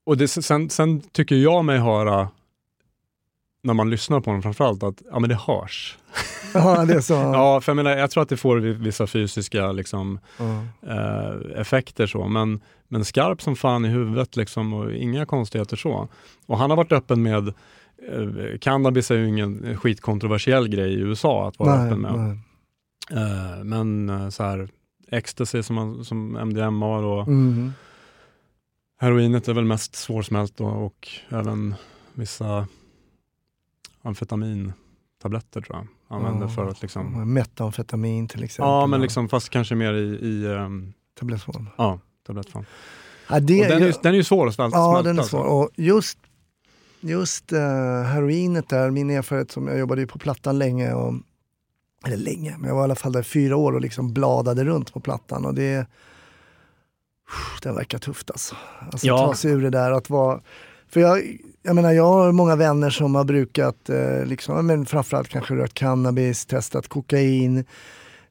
[0.04, 2.30] och det, sen, sen tycker jag mig höra,
[3.64, 5.98] när man lyssnar på honom framförallt, att ja, men det hörs.
[6.54, 7.14] Ja, det är så.
[7.34, 10.64] Ja, för jag, menar, jag tror att det får vi- vissa fysiska liksom, Ja.
[10.94, 16.08] eh, effekter så, men, men skarp som fan i huvudet liksom, och inga konstigheter så.
[16.46, 17.54] Och han har varit öppen med, eh,
[18.62, 22.14] cannabis är ju ingen skitkontroversiell grej i USA att vara Nej, öppen med.
[22.20, 22.40] nej.
[23.24, 24.70] Eh, men eh, så här,
[25.12, 27.72] ecstasy som, man, som MDMA och Mm.
[29.00, 31.76] heroinet är väl mest svårsmält och, och även
[32.14, 32.68] vissa
[34.02, 38.70] amfetamintabletter tror jag använder Ja, för att liksom, Metamfetamin till exempel.
[38.70, 41.70] ja men liksom fast kanske mer i, i um, Tablettform.
[41.78, 42.66] ja, tablettform.
[43.30, 44.78] Ja, det, Och den, är, jag- den är ju svår att smälta.
[44.78, 45.38] Ja, den är alltså.
[45.38, 45.46] svår.
[45.46, 46.18] Och just
[47.00, 51.14] just eh, heroinet där, min erfarenhet som jag jobbade ju på Plattan länge, och,
[52.06, 54.94] eller länge, men jag var i alla fall där fyra år och liksom bladade runt
[54.94, 55.88] på Plattan och det
[57.62, 58.56] det verkar tufft alltså.
[58.92, 59.28] alltså Ja.
[59.28, 60.42] Ta sig ur det där att vara
[60.90, 65.30] för jag, jag menar jag har många vänner som har brukat, eh, liksom, men framförallt
[65.30, 67.66] kanske rökt cannabis, testat kokain.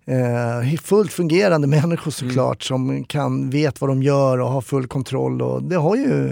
[0.05, 5.43] Eh, fullt fungerande människor såklart som kan, vet vad de gör och har full kontroll.
[5.43, 6.31] Och det har ju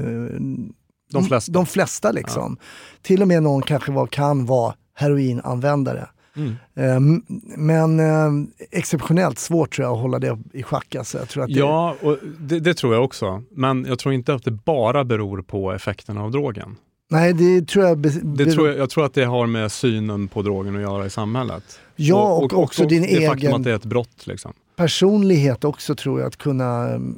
[1.12, 1.52] De flesta.
[1.52, 2.56] de flesta liksom.
[3.02, 6.08] Till och med någon kanske var, kan vara heroinanvändare.
[6.36, 6.54] Mm.
[6.74, 7.22] Eh, m-
[7.56, 10.94] men eh, exceptionellt svårt tror jag att hålla det i schack.
[10.94, 11.18] Alltså.
[11.18, 13.42] Jag tror att det, Ja, och det, det tror jag också.
[13.50, 16.76] Men jag tror inte att det bara beror på effekterna av drogen.
[17.10, 17.98] Nej, det tror jag...
[18.36, 21.10] Det tror jag, jag tror att det har med synen på drogen att göra i
[21.10, 21.80] samhället.
[21.96, 24.26] Ja, och, också din det faktum egen att det är ett brott.
[24.26, 24.52] Liksom.
[24.76, 26.26] personlighet också tror jag.
[26.26, 27.16] Att kunna, mm,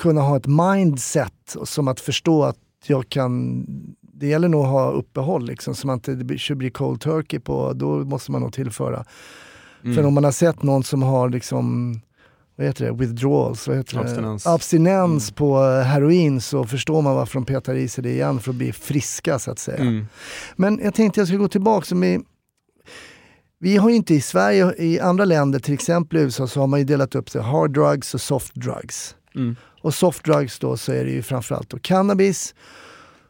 [0.00, 3.64] kunna ha ett mindset som att förstå att jag kan...
[4.00, 7.72] Det gäller nog att ha uppehåll liksom, så man inte det blir- cold turkey på,
[7.72, 9.04] då måste man nog tillföra.
[9.84, 9.96] Mm.
[9.96, 11.94] För om man har sett någon som har liksom,
[12.56, 14.44] vad heter det, withdrawals, vad heter Abstinens.
[14.44, 14.50] det?
[14.50, 15.34] Abstinens Mm.
[15.36, 18.72] på heroin så förstår man varför de petar i sig det igen för att bli
[18.72, 19.78] friska så att säga.
[19.78, 20.06] Mm.
[20.56, 21.84] Men jag tänkte jag skulle gå tillbaka.
[21.86, 22.20] Som i,
[23.58, 26.66] vi har ju inte i Sverige, i andra länder, till exempel i USA, så har
[26.66, 29.16] man ju delat upp det hard drugs och soft drugs.
[29.82, 29.86] Mm.
[29.88, 32.54] Och soft drugs då så är det ju framförallt då cannabis.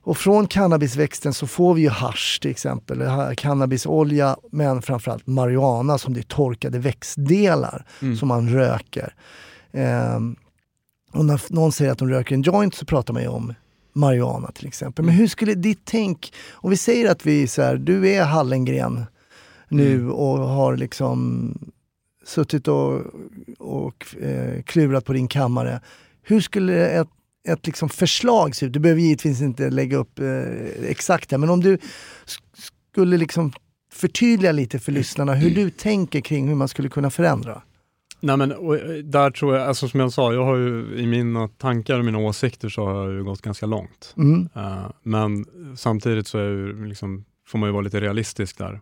[0.02, 3.02] Och från cannabisväxten så får vi ju hasch till exempel,
[3.36, 8.16] cannabisolja, men framförallt marijuana som det är torkade växtdelar Mm.
[8.16, 9.14] som man röker.
[9.72, 10.36] Ehm,
[11.12, 13.54] och när någon säger att de röker en joint så pratar man ju om
[13.92, 15.04] marijuana till exempel.
[15.04, 19.04] Men hur skulle ditt tänk, om vi säger att vi så här, du är Hallengren
[19.68, 20.12] nu Mm.
[20.12, 21.54] och har liksom
[22.26, 23.00] suttit och,
[23.58, 25.80] och eh, klurat på din kammare.
[26.30, 27.08] Hur skulle ett,
[27.48, 28.72] ett liksom förslag se ut?
[28.72, 30.26] Du behöver givetvis inte lägga upp eh,
[30.88, 33.52] exakt det, men om du sk- skulle liksom
[33.92, 37.62] förtydliga lite för lyssnarna hur du tänker kring hur man skulle kunna förändra.
[38.20, 38.56] Nej, men, eh,
[39.04, 42.18] där tror jag, alltså, som jag sa, jag har ju i mina tankar och mina
[42.18, 44.14] åsikter så har jag ju gått ganska långt.
[44.16, 44.48] Mm.
[44.56, 48.80] Eh, men samtidigt så är liksom, får man ju vara lite realistisk där.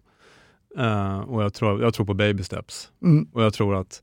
[0.79, 2.91] Eh, och jag tror, jag tror på baby steps.
[3.03, 3.27] Mm.
[3.33, 4.03] Och jag tror att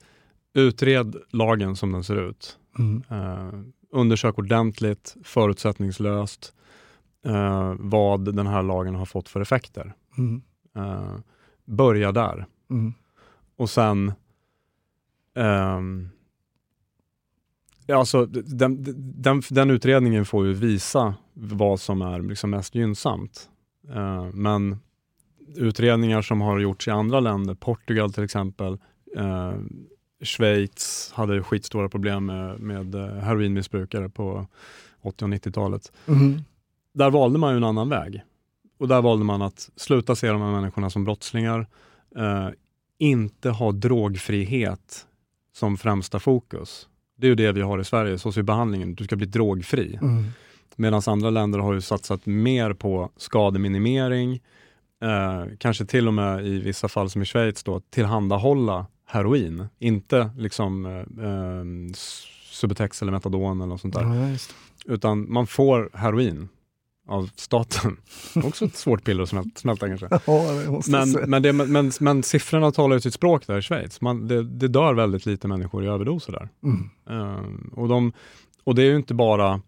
[0.54, 2.58] utred lagen som den ser ut.
[2.80, 3.04] Mm.
[3.10, 3.60] Eh,
[3.90, 6.54] undersök ordentligt, förutsättningslöst
[7.26, 9.94] eh, vad den här lagen har fått för effekter.
[10.18, 10.42] Mm.
[10.76, 11.16] Eh,
[11.66, 12.46] börja där.
[12.70, 12.94] Mm.
[13.56, 14.14] Och sen
[15.36, 16.10] ehm,
[17.86, 18.84] ja, alltså, den,
[19.22, 23.50] den, den utredningen får ju visa vad som är liksom mest gynnsamt.
[23.94, 24.78] Eh, men
[25.56, 28.78] utredningar som har gjorts i andra länder, Portugal till exempel,
[29.16, 29.54] eh,
[30.22, 34.48] Schweiz hade skitstora problem med, med eh, heroinmissbrukare på
[35.02, 35.92] 80 och 90-talet.
[36.06, 36.44] Mhm.
[36.94, 38.24] Där valde man ju en annan väg.
[38.78, 41.68] Och där valde man att sluta se de här människorna som brottslingar,
[42.16, 42.50] eh,
[42.98, 45.06] inte ha drogfrihet
[45.54, 46.88] som främsta fokus.
[47.18, 50.00] Det är ju det vi har i Sverige, så ser behandlingen, du ska bli drogfri.
[50.02, 50.26] Mm.
[50.76, 54.34] Medan andra länder har ju satsat mer på skademinimering,
[55.02, 59.68] eh, kanske till och med i vissa fall som i Schweiz då, tillhandahålla heroin.
[59.80, 60.92] Inte liksom eh,
[61.26, 61.94] eh,
[62.52, 64.04] Subutex eller Metadon eller något sånt där.
[64.04, 64.38] Ja.
[64.94, 66.50] Utan man får heroin
[67.08, 67.98] av staten.
[68.44, 70.08] Också ett svårt piller att smäl- smälta kanske.
[70.26, 70.44] Ja,
[70.88, 74.02] Men, men, det, men, men siffrorna talar ju sitt språk där i Schweiz.
[74.02, 76.50] Man, det, det dör väldigt lite människor i överdoser där.
[76.64, 76.90] Mm.
[77.10, 78.14] Ehm, och, de,
[78.64, 79.62] och det är ju inte bara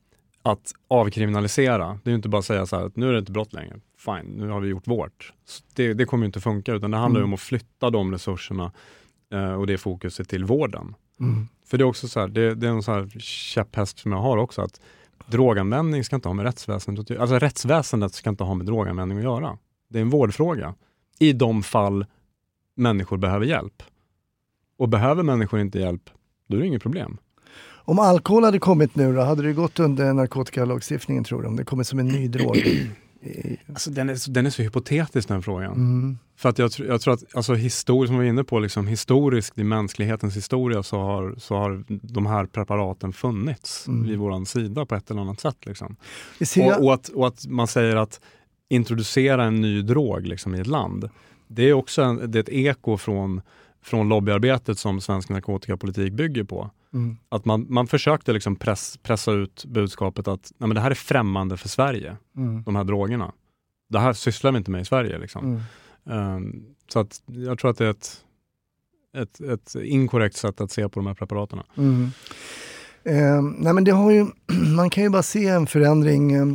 [0.44, 2.00] att avkriminalisera.
[2.04, 3.54] Det är ju inte bara att säga så här att nu är det inte brott
[3.54, 3.80] längre.
[4.06, 5.34] Fine, nu har vi gjort vårt.
[5.76, 7.30] Det, det kommer ju inte funka utan det handlar Mm.
[7.30, 8.72] om att flytta de resurserna
[9.58, 10.96] och det fokuset till vården.
[11.20, 11.48] Mm.
[11.66, 14.20] För det är också så här, det, det är en sån här käpphäst som jag
[14.20, 14.82] har också att
[15.26, 17.22] droganvändning ska inte ha med rättsväsendet att göra.
[17.22, 19.58] Alltså rättsväsendet ska inte ha med droganvändning att göra.
[19.90, 20.76] Det är en vårdfråga.
[21.20, 22.06] I de fall
[22.76, 23.84] människor behöver hjälp.
[24.78, 26.10] Och behöver människor inte hjälp,
[26.48, 27.18] då är det inget problem.
[27.88, 31.48] Om alkohol hade kommit nu då, hade det gått under narkotikalagstiftningen tror du?
[31.48, 32.58] Om det kommit som en ny drog?
[33.22, 35.72] I- Alltså, den, är, så- den är så hypotetisk den frågan.
[35.74, 36.18] Mm.
[36.36, 39.58] För att jag, jag tror att alltså, historiskt, som vi var inne på, liksom, historiskt
[39.60, 44.08] i mänsklighetens historia så har, så har de här preparaten funnits Mm.
[44.08, 45.58] vid våran sida på ett eller annat sätt.
[45.66, 45.96] Liksom.
[46.78, 48.22] Och, och, att, och att man säger att
[48.70, 51.10] introducera en ny drog liksom, i ett land,
[51.48, 53.42] det är också en, det är ett eko från,
[53.84, 56.72] från lobbyarbetet som svensk narkotikapolitik bygger på.
[56.94, 57.18] Mm.
[57.30, 60.96] Att man, man försökte liksom press, pressa ut budskapet att nej, men det här är
[60.96, 62.64] främmande för Sverige, Mm.
[62.64, 63.32] de här drogerna.
[63.90, 65.18] Det här sysslar vi inte med i Sverige.
[65.18, 65.46] Liksom.
[65.46, 65.62] Mm.
[66.36, 68.24] Ehm, så att jag tror att det är ett,
[69.18, 71.60] ett, ett inkorrekt sätt att se på de här preparaten.
[71.78, 72.12] Mm.
[73.04, 74.26] Eh, nej men det har ju,
[74.76, 76.32] man kan ju bara se en förändring.
[76.34, 76.46] Eh,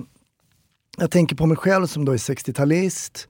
[0.99, 3.29] jag tänker på mig själv som då är 60-talist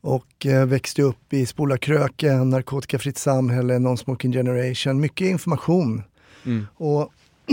[0.00, 5.00] och eh, växte upp i Spola Kröken, narkotikafritt samhälle, non-smoking generation.
[5.00, 6.02] Mycket information.
[6.46, 6.66] Mm.
[6.74, 7.12] Och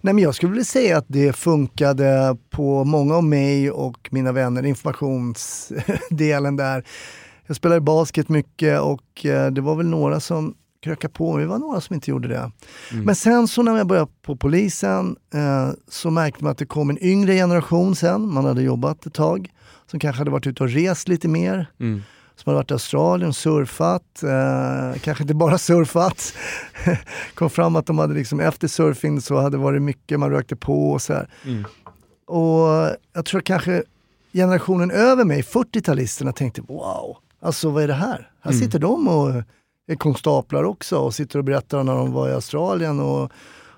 [0.00, 4.32] Nej, men jag skulle vilja säga att det funkade på många av mig och mina
[4.32, 6.84] vänner, informationsdelen där.
[7.46, 11.48] Jag spelade basket mycket och eh, det var väl några som krökade på mig, det
[11.48, 12.50] var några som inte gjorde det.
[12.92, 13.04] Mm.
[13.04, 16.90] Men sen så när jag började på polisen eh, så märkte man att det kom
[16.90, 19.50] en yngre generation sen, man hade jobbat ett tag,
[19.90, 22.02] som kanske hade varit ute och rest lite mer Mm.
[22.36, 26.34] Som hade varit i Australien, surfat, eh, kanske inte bara surfat.
[27.34, 30.56] Kom fram att de hade liksom efter surfing så hade det varit mycket, man rökte
[30.56, 31.28] på och så här.
[31.44, 31.64] Mm.
[32.26, 33.82] Och jag tror kanske
[34.32, 38.30] generationen över mig, 40-talisterna, tänkte wow, alltså vad är det här?
[38.42, 38.62] Här Mm.
[38.64, 39.42] sitter de och
[39.88, 43.30] är konstaplar också och sitter och berättar när de var i Australien och,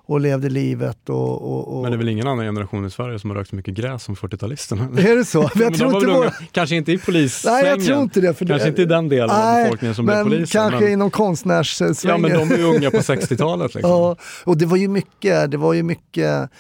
[0.09, 1.09] och levde livet.
[1.09, 1.83] Och, och, och...
[1.83, 4.03] Men det är väl ingen annan generation i Sverige som har rökt så mycket gräs
[4.03, 4.99] som 40-talisterna?
[5.11, 5.41] Är det så?
[5.41, 6.49] Men jag Men de tror var inte vår...
[6.53, 7.67] kanske inte i Nej, polissvängen.
[7.67, 8.35] jag tror inte det.
[8.35, 8.69] För Kanske det...
[8.69, 10.59] inte i den delen av Nej, befolkningen som blev men poliser.
[10.59, 11.97] kanske men, inom konstnärssvängen.
[12.03, 13.75] ja, men de är ju unga på 60-talet.
[13.75, 13.91] Liksom.
[13.99, 16.51] Ja, och det var ju mycket, det var ju mycket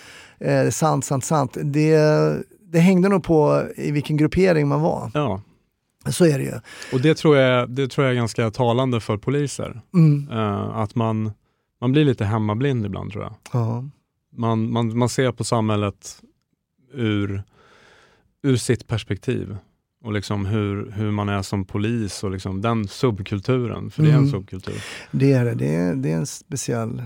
[0.41, 1.57] eh, sant, sant, sant.
[1.63, 1.99] Det,
[2.73, 5.11] det hängde nog på i vilken gruppering man var.
[5.15, 5.43] Ja.
[6.11, 6.55] Så är det ju.
[6.93, 9.81] Och det tror, jag, det tror jag är ganska talande för poliser.
[9.95, 10.29] Mm.
[10.33, 11.33] Eh, att man,
[11.81, 13.35] man blir lite hemmablind ibland tror jag.
[13.53, 13.85] Ja.
[14.37, 16.23] Man, man, man ser på samhället
[16.93, 17.43] ur,
[18.43, 19.57] ur sitt perspektiv.
[20.05, 24.12] Och liksom hur, hur man är som polis och liksom den subkulturen, för det är
[24.12, 24.31] en Mm.
[24.31, 24.75] subkultur.
[25.12, 25.55] Det är det.
[25.55, 27.03] Det är, det är en speciell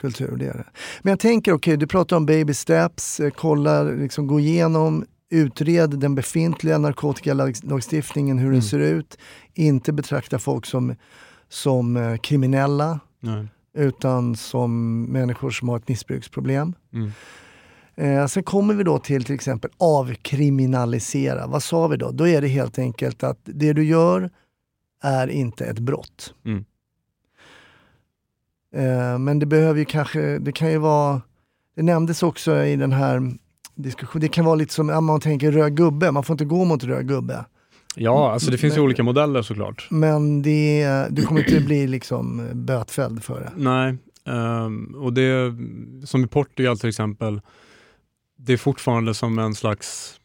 [0.00, 0.36] kultur.
[0.36, 0.66] Det är det.
[1.02, 5.90] Men jag tänker, okej, du pratar om baby steps, eh, kolla, liksom, gå igenom, utred
[5.90, 8.62] den befintliga narkotikalagstiftningen, hur den Mm.
[8.62, 9.18] ser ut.
[9.54, 10.94] Inte betrakta folk som,
[11.48, 13.46] som eh, kriminella, Nej.
[13.74, 16.74] Utan som människor som har ett missbruksproblem.
[16.92, 17.10] Mm.
[17.94, 21.46] Eh, sen kommer vi då till till exempel avkriminalisera.
[21.46, 22.10] Vad sa vi då?
[22.10, 24.30] Då är det helt enkelt att det du gör
[25.02, 26.34] är inte ett brott.
[26.44, 26.64] Mm.
[28.74, 31.22] Eh, men det behöver ju kanske, det kan ju vara,
[31.76, 33.32] det nämndes också i den här
[33.74, 36.64] diskussionen, det kan vara lite som, ja, man tänker röd gubbe, man får inte gå
[36.64, 37.44] mot röd gubbe.
[37.96, 39.86] Ja, alltså det finns ju Men- olika modeller såklart.
[39.90, 43.52] Men det, du kommer inte bli liksom bötfälld för det.
[43.56, 45.54] Nej, ehm, och det
[46.04, 47.40] som i Portugal till exempel,
[48.38, 50.18] det är fortfarande som en slags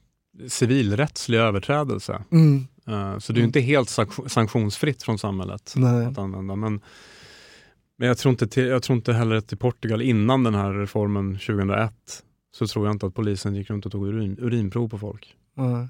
[0.48, 2.24] civilrättslig överträdelse.
[2.32, 2.68] Mm.
[2.88, 6.06] Eh, så det är ju inte helt sank- sanktionsfritt från samhället Nej.
[6.06, 6.56] att använda.
[6.56, 6.82] Men,
[7.98, 10.74] men jag, tror inte till, jag tror inte heller att i Portugal innan den här
[10.74, 11.92] reformen 2001
[12.52, 15.36] så tror jag inte att polisen gick runt och tog urin, urinprov på folk.
[15.56, 15.88] Ja.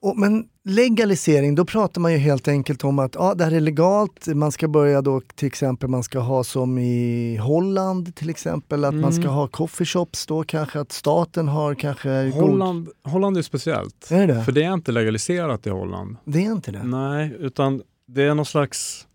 [0.00, 3.60] Och, men legalisering, då pratar man ju helt enkelt om att ja, det här är
[3.60, 4.26] legalt.
[4.26, 8.94] Man ska börja då till exempel, man ska ha som i Holland till exempel, att
[8.94, 9.34] man ska Mm.
[9.34, 12.24] ha coffeeshops då kanske, att staten har kanske...
[12.30, 14.10] god- Holland, Holland är speciellt.
[14.10, 14.44] Är det?
[14.44, 16.16] För det är inte legaliserat i Holland.
[16.24, 16.82] Det är inte det?
[16.82, 19.06] Nej, utan det är någon slags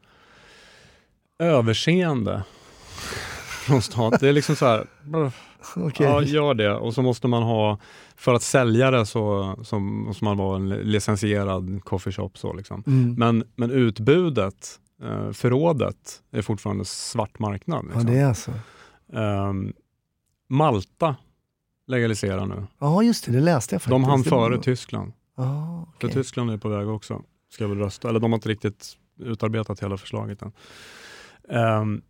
[1.40, 2.44] överseende
[3.66, 4.20] från stat.
[4.20, 4.88] Det är liksom så här,
[5.76, 6.06] Okej.
[6.08, 6.74] ja gör det.
[6.76, 7.80] Och så måste man ha,
[8.16, 12.38] för att sälja det så, så måste man vara en licensierad coffeeshop.
[12.38, 12.84] Så liksom.
[12.88, 13.14] Mm.
[13.14, 17.86] men, men utbudet, eh, förrådet, är fortfarande svart marknad.
[17.86, 18.06] Ja, Liksom.
[18.14, 18.52] det är alltså.
[19.14, 19.74] Ehm,
[20.50, 21.16] Malta
[21.88, 22.66] legaliserar nu.
[22.80, 23.92] Ja, just det, det läste jag faktiskt.
[23.92, 25.14] De hann före Tyskland.
[25.38, 26.14] Ja, För okej.
[26.24, 27.22] Tyskland är på väg också.
[27.54, 28.10] Ska väl rösta.
[28.10, 30.52] Eller de har inte riktigt utarbetat hela förslaget än.
[31.50, 32.02] Ehm,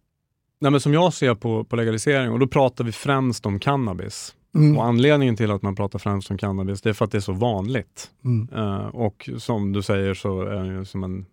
[0.60, 4.36] nej men som jag ser på, på legalisering, och då pratar vi främst om cannabis.
[4.56, 4.78] Mm.
[4.78, 7.22] Och anledningen till att man pratar främst om cannabis, det är för att det är
[7.22, 8.12] så vanligt.
[8.24, 8.50] Mm.
[8.56, 11.26] Eh, och som du säger så är det som en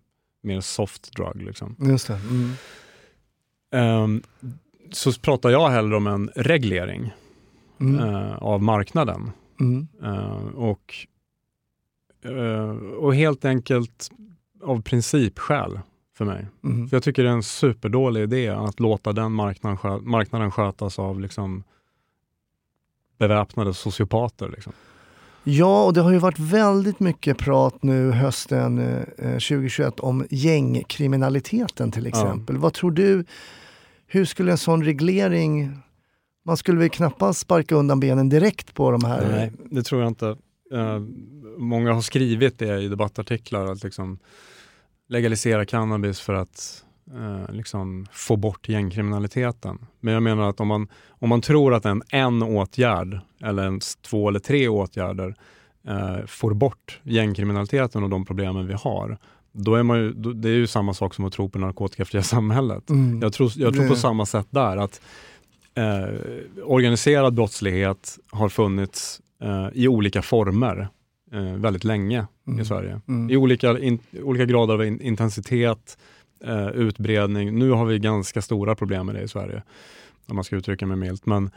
[0.43, 1.41] mer soft drug.
[1.41, 1.75] Liksom.
[1.79, 2.19] Just det.
[2.29, 2.51] Mm.
[3.73, 4.21] Ehm,
[4.91, 7.11] så pratar jag hellre om en reglering
[7.99, 9.31] eh, av marknaden.
[9.59, 9.87] Mm.
[10.03, 10.95] Eh, och,
[12.97, 14.09] och helt enkelt
[14.63, 15.79] av principskäl
[16.17, 16.47] för mig.
[16.63, 16.87] Mm.
[16.87, 20.99] För jag tycker det är en superdålig idé att låta den marknaden, skö- marknaden skötas
[20.99, 21.63] av liksom
[23.21, 24.49] beväpnade sociopater.
[24.49, 24.73] Liksom.
[25.43, 28.79] Ja, och det har ju varit väldigt mycket prat nu hösten
[29.17, 32.57] eh, 2021 om gängkriminaliteten till exempel.
[32.57, 33.25] Vad tror du,
[34.07, 35.77] hur skulle en sån reglering,
[36.45, 39.27] man skulle väl knappast sparka undan benen direkt på de här?
[39.31, 40.27] Nej, det tror jag inte.
[40.73, 40.99] Eh,
[41.57, 44.19] många har skrivit det i debattartiklar, att liksom
[45.09, 46.83] legalisera cannabis för att
[47.15, 49.77] eh, liksom få bort gängkriminaliteten.
[49.99, 53.95] Men jag menar att om man, om man tror att en, en åtgärd, eller ens
[53.95, 55.35] två eller tre åtgärder,
[55.87, 59.17] eh, får bort gängkriminaliteten och de problemen vi har,
[59.51, 61.65] då är man ju, då, det är ju samma sak som att tro på det
[61.65, 62.89] narkotikafria samhället.
[62.89, 63.21] Mm.
[63.21, 64.77] Jag tror, jag tror på samma sätt där.
[64.77, 65.01] att
[65.75, 66.15] eh,
[66.63, 70.87] Organiserad brottslighet har funnits eh, i olika former
[71.31, 72.59] eh, väldigt länge Mm.
[72.61, 73.01] i Sverige.
[73.07, 73.29] Mm.
[73.29, 75.97] I olika, in, olika grader av in, intensitet,
[76.43, 77.59] eh, utbredning.
[77.59, 79.63] Nu har vi ganska stora problem med det i Sverige,
[80.27, 81.25] om man ska uttrycka mig milt.
[81.25, 81.49] Men,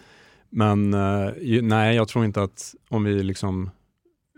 [0.51, 3.71] men eh, nej, jag tror inte att om vi liksom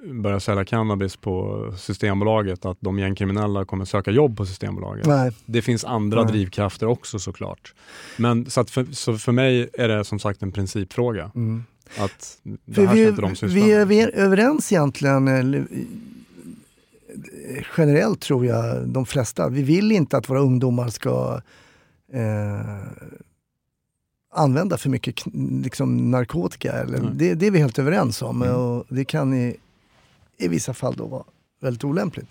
[0.04, 5.06] börjar sälja cannabis på Systembolaget, att de gängkriminella kommer söka jobb på Systembolaget.
[5.06, 5.32] Nej.
[5.46, 6.32] Det finns andra Nej.
[6.32, 7.74] drivkrafter också såklart.
[8.16, 11.30] Men så, för, så för mig är det som sagt en principfråga.
[11.35, 11.64] Mm.
[11.98, 13.88] Att det här vi, ska inte de syssla med.
[13.88, 15.62] vi är överens egentligen eh,
[17.76, 19.48] generellt tror jag, de flesta.
[19.48, 21.40] Vi vill inte att våra ungdomar ska
[22.12, 22.87] eh,
[24.35, 25.24] använda för mycket
[25.62, 26.72] liksom, narkotika.
[26.72, 27.11] Eller, Nej.
[27.14, 28.55] det, det är vi helt överens om Mm.
[28.57, 29.57] och det kan i,
[30.38, 31.24] i vissa fall då vara
[31.61, 32.26] väldigt olämpligt.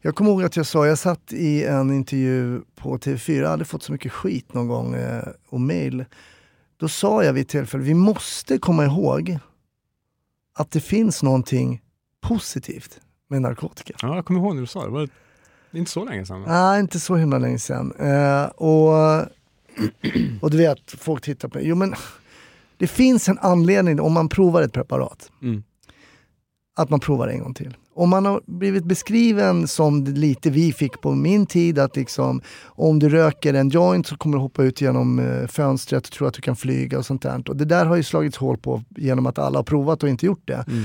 [0.00, 3.64] Jag kommer ihåg att jag sa, jag satt i en intervju på TV4, jag hade
[3.64, 6.04] fått så mycket skit någon gång eh, och mail.
[6.76, 9.38] Då sa jag vid ett tillfälle, vi måste komma ihåg
[10.54, 11.82] att det finns någonting
[12.20, 13.94] positivt med narkotika.
[14.02, 14.86] Ja, jag kommer ihåg när du sa det.
[14.86, 15.08] Det var
[15.72, 16.44] inte så länge sedan.
[16.46, 17.92] Nej, inte så himla länge sedan.
[17.98, 18.92] Eh, och,
[20.40, 21.68] och du vet, folk tittar på mig.
[21.68, 21.94] Jo men,
[22.76, 25.30] det finns en anledning om man provar ett preparat.
[25.42, 25.62] Mm.
[26.76, 27.76] Att man provar en gång till.
[27.94, 32.40] Om man har blivit beskriven som det lite vi fick på min tid, att liksom,
[32.64, 36.26] om du röker en joint så kommer du hoppa ut genom eh, fönstret och tro
[36.26, 37.42] att du kan flyga och sånt där.
[37.48, 40.26] Och det där har ju slagits hål på genom att alla har provat och inte
[40.26, 40.64] gjort det.
[40.68, 40.84] Mm.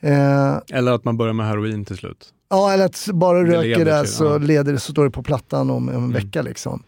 [0.00, 2.32] Eh, Eller att man börjar med heroin till slut.
[2.50, 4.38] Ja, eller att bara du röker det så, ja.
[4.38, 6.12] leder, det- så står det på plattan om en Mm.
[6.12, 6.42] vecka.
[6.42, 6.82] Liksom.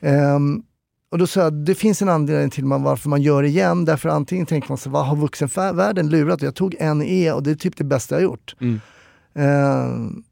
[0.00, 0.62] Ehm,
[1.10, 3.84] och då sa jag, det finns en anledning till man, varför man gör det igen.
[3.84, 6.42] Därför antingen tänker man sig, vad har vuxenvärlden lurat?
[6.42, 8.56] Jag tog en E och det är typ det bästa jag gjort.
[8.60, 8.80] Mm.
[9.34, 10.22] Ehm,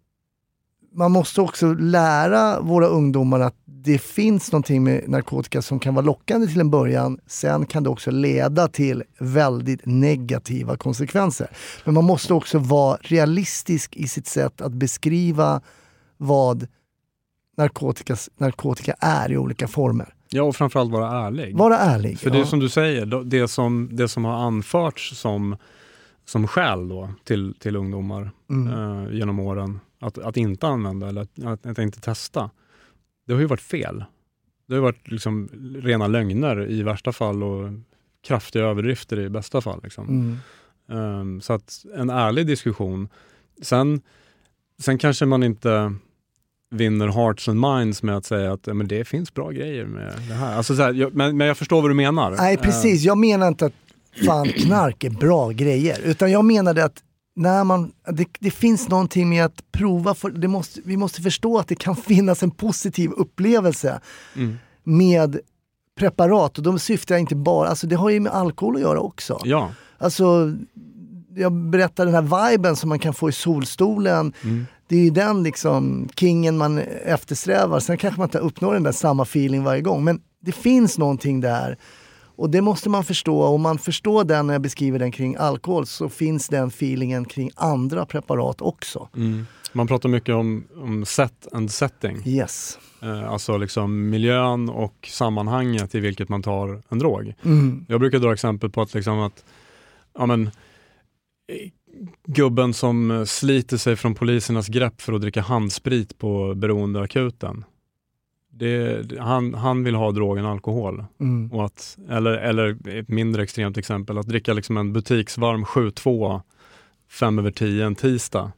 [0.95, 6.07] man måste också lära våra ungdomar att det finns någonting med narkotika som kan vara
[6.07, 7.19] lockande till en början.
[7.27, 11.51] Sen kan det också leda till väldigt negativa konsekvenser.
[11.85, 15.61] Men man måste också vara realistisk i sitt sätt att beskriva
[16.17, 16.67] vad
[17.57, 20.15] narkotika, narkotika är i olika former.
[20.29, 21.57] Ja, och framförallt vara ärlig.
[21.57, 22.19] Vara ärlig.
[22.19, 22.47] För det ja.
[22.47, 25.57] som du säger, det som, det som har anförts som,
[26.25, 29.05] som skäl då till, till ungdomar Mm.
[29.07, 32.51] eh, genom åren, att, att inte använda eller att, att inte testa,
[33.25, 34.05] det har ju varit fel.
[34.67, 35.49] Det har varit liksom
[35.83, 37.69] rena lögner i värsta fall och
[38.27, 39.81] kraftiga överdrifter i bästa fall.
[39.83, 40.09] Liksom.
[40.09, 40.39] Mm.
[40.89, 43.09] Ehm, så att en ärlig diskussion.
[43.63, 44.01] Sen,
[44.79, 45.95] sen kanske man inte
[46.71, 50.35] vinner hearts and minds med att säga att men det finns bra grejer med det
[50.35, 50.57] här.
[50.57, 52.31] Alltså så här jag, men, men jag förstår vad du menar.
[52.31, 53.75] Nej precis, jag menar inte att
[54.27, 56.01] fan knark är bra grejer.
[56.05, 57.03] Utan jag menade att
[57.37, 61.59] när man, det, det finns någonting med att prova, för, det måste, vi måste förstå
[61.59, 64.01] att det kan finnas en positiv upplevelse
[64.37, 64.57] Mm.
[64.83, 65.39] med
[65.99, 66.59] preparat.
[66.59, 69.41] Och då syftar jag inte bara, alltså det har ju med alkohol att göra också.
[69.45, 69.71] Ja.
[69.99, 70.53] Alltså,
[71.37, 74.33] jag berättar den här viben som man kan få i solstolen.
[74.43, 74.67] Mm.
[74.89, 77.81] Det är ju den liksom kingen man eftersträvar.
[77.81, 80.05] Sen kanske man inte uppnår den där samma feeling varje gång.
[80.05, 81.79] Men det finns någonting där.
[82.37, 83.43] Och det måste man förstå.
[83.43, 87.51] Om man förstår den när jag beskriver den kring alkohol så finns den feelingen kring
[87.55, 89.09] andra preparat också.
[89.17, 89.47] Mm.
[89.73, 92.23] Man pratar mycket om, om set and setting.
[92.27, 92.79] Yes.
[93.03, 97.35] Eh, alltså liksom miljön och sammanhanget i vilket man tar en drog.
[97.45, 97.87] Mm.
[97.89, 99.45] Jag brukar dra exempel på att, liksom att
[100.19, 100.51] ja, men,
[102.27, 107.65] gubben som sliter sig från polisernas grepp för att dricka handsprit på beroendeakuten.
[108.57, 111.05] Det, han, han vill ha drogen alkohol.
[111.21, 111.53] Mm.
[111.53, 116.41] Och att, eller, eller ett mindre extremt exempel, att dricka liksom en butiksvarm 7-2
[117.11, 118.53] fem över 10 en tisdag.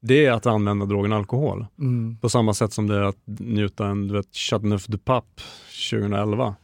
[0.00, 1.66] Det är att använda drogen alkohol.
[1.78, 2.16] Mm.
[2.20, 5.42] På samma sätt som det är att njuta en du vet, Chateauneuf du Pape
[5.90, 6.54] 2011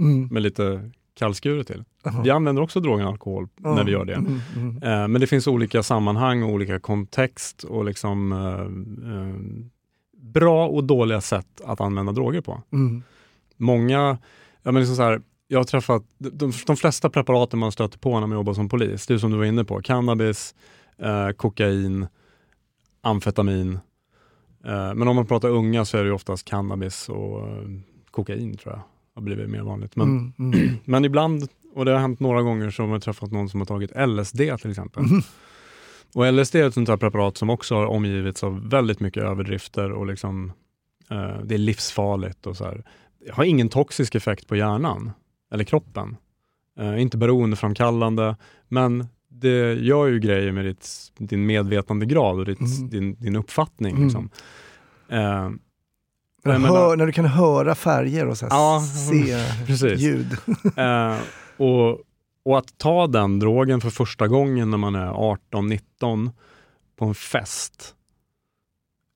[0.00, 0.28] Mm.
[0.30, 1.84] med lite kallskuret till.
[2.06, 2.22] Aha.
[2.22, 4.14] Vi använder också drogen alkohol när vi gör det.
[4.14, 4.40] Mm.
[4.56, 4.82] Mm.
[4.82, 8.38] Eh, men det finns olika sammanhang och olika kontext och liksom eh,
[9.12, 9.34] eh,
[10.32, 12.62] bra och dåliga sätt att använda droger på.
[12.72, 13.02] Mm.
[13.56, 14.18] Många,
[14.62, 18.20] ja men liksom så här, jag har träffat, de, de flesta preparaten man stöter på
[18.20, 20.54] när man jobbar som polis, det är som du var inne på, cannabis,
[20.98, 22.06] eh, kokain,
[23.02, 23.78] amfetamin.
[24.64, 27.64] Eh, men om man pratar unga så är det oftast cannabis och eh,
[28.10, 28.82] kokain tror jag
[29.14, 29.96] har blivit mer vanligt.
[29.96, 30.52] Men, Mm.
[30.52, 30.76] Mm.
[30.84, 33.66] men ibland, och det har hänt några gånger, så har man träffat någon som har
[33.66, 35.04] tagit LSD till exempel.
[36.14, 39.92] Och LSD är ett sånt här preparat som också har omgivits av väldigt mycket överdrifter
[39.92, 40.52] och liksom,
[41.10, 42.84] eh, det är livsfarligt och så här.
[43.26, 45.10] Det har ingen toxisk effekt på hjärnan
[45.52, 46.16] eller kroppen.
[46.78, 48.36] Eh, inte beroendeframkallande,
[48.68, 50.88] men det gör ju grejer med ditt,
[51.18, 52.88] din medvetandegrad och ditt, Mm.
[52.90, 53.92] din, din uppfattning.
[53.92, 54.04] Mm.
[54.04, 54.30] Liksom.
[55.08, 55.50] Eh,
[56.44, 58.80] När, hör, när du kan höra färger och så Ja,
[59.78, 60.32] se ljud.
[60.76, 61.16] Eh,
[61.56, 62.00] och,
[62.44, 66.30] och att ta den drogen för första gången när man är 18-19
[66.96, 67.94] på en fest,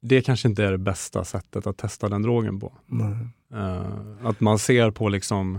[0.02, 2.72] det kanske inte är det bästa sättet att testa den drogen på.
[2.86, 3.16] Nej.
[3.54, 5.58] Eh, att man ser på liksom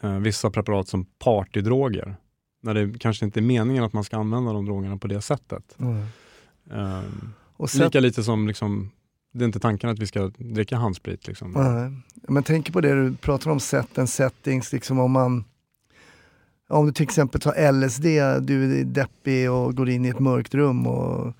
[0.00, 2.16] eh, vissa preparat som partydroger,
[2.60, 5.74] när det kanske inte är meningen att man ska använda de drogerna på det sättet.
[5.76, 6.06] Nej.
[6.70, 7.02] Eh,
[7.56, 8.90] Och sen, lika lite som liksom,
[9.32, 11.26] det är inte tanken att vi ska dricka handsprit.
[11.26, 11.52] Liksom.
[12.28, 15.44] Men tänk på det du pratar om sätten, settings, liksom om man
[16.68, 18.04] om du till exempel tar LSD,
[18.46, 21.32] du är deppig och går in i ett mörkt rum och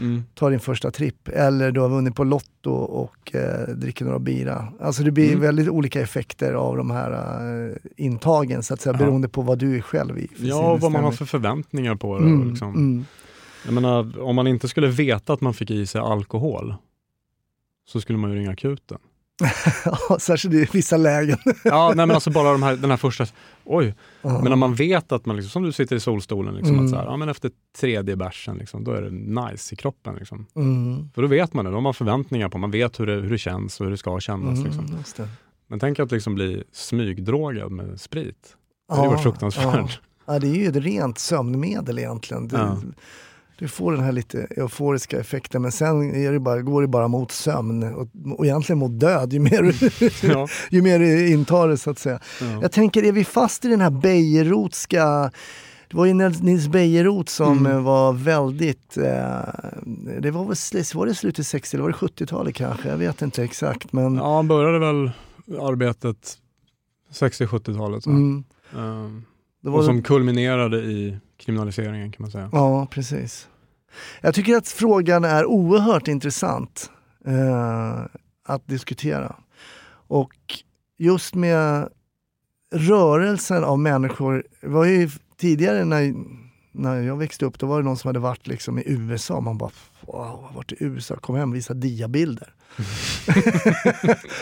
[0.00, 0.24] Mm.
[0.34, 1.28] tar din första tripp.
[1.28, 4.68] Eller du har vunnit på Lotto och eh, dricker några bira.
[4.80, 5.40] Alltså det blir Mm.
[5.40, 7.10] väldigt olika effekter av de här
[7.68, 8.98] eh, intagen så att säga, Ja.
[8.98, 10.28] beroende på vad du är själv i.
[10.38, 12.24] Ja, och vad man har för förväntningar på det.
[12.24, 12.68] Mm, liksom.
[12.74, 13.04] mm.
[13.64, 16.74] Jag menar, om man inte skulle veta att man fick i sig alkohol
[17.88, 18.98] så skulle man ju ringa akuten.
[19.84, 21.38] ja, särskilt i vissa lägen.
[21.64, 23.26] Ja, nej men alltså bara de här, den här första,
[23.66, 24.28] oj, Ja.
[24.40, 26.84] men när man vet att man, liksom, som du sitter i solstolen, liksom, Mm.
[26.84, 27.50] att så här, ja, men efter
[27.80, 29.10] tredje bärsen, liksom, då är det
[29.50, 30.14] nice i kroppen.
[30.14, 30.46] Liksom.
[30.56, 31.10] Mm.
[31.14, 33.30] För då vet man det, då har man förväntningar på, man vet hur det, hur
[33.30, 34.64] det känns och hur det ska kännas.
[34.64, 34.84] Liksom.
[34.84, 35.28] Mm, det.
[35.66, 38.56] Men tänk att liksom bli smygdrogad med sprit.
[38.88, 39.64] Det varit fruktansvärt.
[40.26, 40.32] Ja.
[40.32, 42.48] ja, det är ju ett rent sömnmedel egentligen.
[42.48, 42.78] Du, Ja.
[43.58, 47.32] Du får den här lite euforiska effekten men sen det bara, går det bara mot
[47.32, 50.48] sömn och, och egentligen mot död ju mer, du- Ja.
[50.70, 52.20] ju mer du intar det så att säga.
[52.40, 52.58] Ja.
[52.62, 55.30] Jag tänker, är vi fast i den här Bejerotska
[55.90, 57.84] det var ju Nils Bejerot som Mm.
[57.84, 59.40] var väldigt, eh,
[60.20, 60.56] det var väl
[60.94, 62.88] var det slutet 60 eller var det 70-talet kanske?
[62.88, 65.10] Jag vet inte exakt men ja, han började väl
[65.60, 66.38] arbetet
[67.12, 68.02] 60-70-talet.
[68.04, 68.10] så.
[68.10, 68.44] mm,
[69.62, 72.48] det var och som kulminerade i kriminaliseringen kan man säga.
[72.52, 73.48] Ja, precis.
[74.20, 76.90] Jag tycker att frågan är oerhört intressant
[77.26, 78.04] eh,
[78.46, 79.36] att diskutera.
[80.08, 80.32] Och
[80.98, 81.88] just med
[82.74, 86.14] rörelsen av människor, det var ju tidigare när,
[86.76, 89.40] när jag växte upp, då var det någon som hade varit liksom i USA.
[89.40, 89.70] Man bara,
[90.00, 92.52] wow, jag har varit i USA, kom hem och visa diabilder.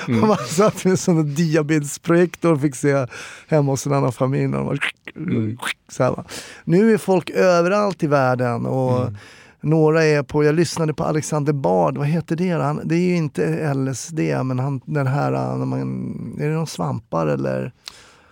[0.09, 0.21] Mm.
[0.29, 3.07] Man satt med en sån diabildsprojektor och fick se
[3.49, 4.53] hemma hos en annan familj.
[4.53, 4.79] De var
[5.17, 5.59] Mm.
[5.89, 6.25] så här, va.
[6.65, 9.17] Nu är folk överallt i världen och Mm.
[9.61, 12.51] några är på, jag lyssnade på Alexander Bard, vad heter det?
[12.51, 16.67] Han, det är ju inte LSD, men han, den här, när man, är det någon
[16.67, 17.73] svampar eller?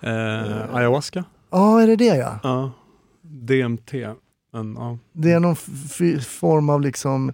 [0.01, 1.25] Eh, ayahuasca?
[1.51, 2.39] Ja, är det det ja?
[2.43, 2.71] Ja.
[3.47, 3.93] DMT?
[4.53, 4.99] Men, ja.
[5.13, 5.57] Det är någon
[6.21, 7.33] form av liksom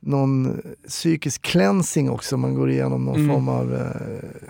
[0.00, 3.28] någon psykisk cleansing också, man går igenom någon Mm.
[3.34, 4.40] form av eh,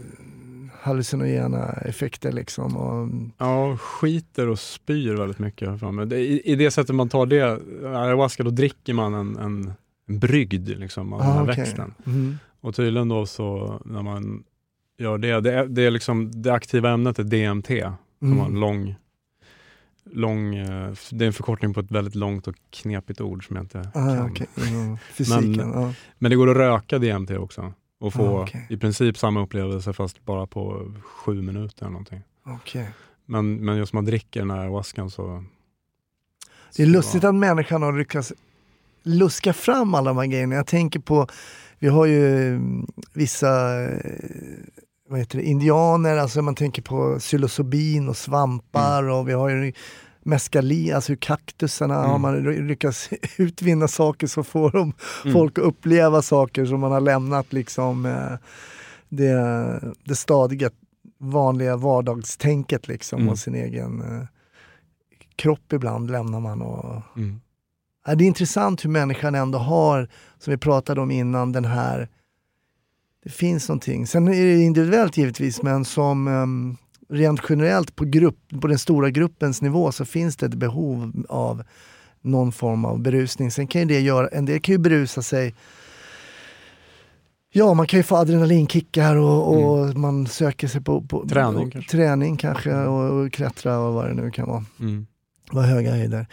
[0.82, 2.76] hallucinogena effekter liksom.
[2.76, 3.08] Och,
[3.38, 5.80] Ja, skiter och spyr väldigt mycket.
[5.80, 7.42] för I, I det sättet man tar det,
[7.96, 9.72] ayahuasca, då dricker man en, en,
[10.08, 11.56] en brygd liksom, av den Ah, här okej.
[11.56, 11.94] växten.
[12.06, 12.38] mm.
[12.60, 14.42] Och tydligen då så när man
[14.98, 17.68] gör det, det är, det är liksom det aktiva ämnet är DMT,
[18.18, 18.60] som har en Mm.
[18.60, 18.94] lång,
[20.04, 23.62] lång, eh, det är en förkortning på ett väldigt långt och knepigt ord som jag
[23.64, 24.30] inte Ah, kan.
[24.30, 24.46] okej.
[24.70, 24.96] Mm.
[25.14, 25.92] Fysiken, Men- ja.
[26.18, 28.66] Men det går att röka DMT också och få Ah, okej.
[28.70, 32.20] i princip samma upplevelse fast bara på sju minuter eller någonting.
[32.46, 32.88] okej.
[33.26, 35.44] Men, men just man dricker den här ayahuascan så...
[36.76, 38.32] Det är så- lustigt att människan har lyckats
[39.02, 40.54] luska fram alla de här grejerna.
[40.54, 41.26] Jag tänker på,
[41.78, 43.98] vi har ju mm, vissa eh,
[45.10, 49.72] vad heter det, indianer, alltså man tänker på psilocybin och svampar och vi har ju
[50.22, 52.10] mescalin, alltså kaktusarna, Mm.
[52.10, 54.92] har man ly- lyckats utvinna saker så får de
[55.24, 55.34] Mm.
[55.34, 58.32] folk att uppleva saker som man har lämnat liksom eh,
[59.08, 59.34] det,
[60.04, 60.70] det stadiga
[61.18, 63.32] vanliga vardagstänket liksom Mm.
[63.32, 64.26] och sin egen eh,
[65.36, 66.62] kropp ibland lämnar man.
[66.62, 67.40] Och, Mm.
[68.18, 70.08] Det är intressant hur människan ändå har,
[70.38, 72.08] som vi pratade om innan, den här...
[73.22, 74.06] Det finns någonting.
[74.06, 76.76] Sen är det individuellt givetvis, men som um,
[77.08, 81.62] rent generellt på, grupp, på den stora gruppens nivå så finns det ett behov av
[82.20, 83.50] någon form av berusning.
[83.50, 85.54] Sen kan ju det göra, en del kan ju berusa sig
[87.52, 91.72] Ja, man kan ju få adrenalinkickar och, och man söker sig på, på Träning och,
[91.72, 91.90] kanske.
[91.90, 94.64] träning kanske och, och klättra och vad det nu kan vara.
[94.80, 95.06] Mm.
[95.52, 96.26] Vad höga höjder.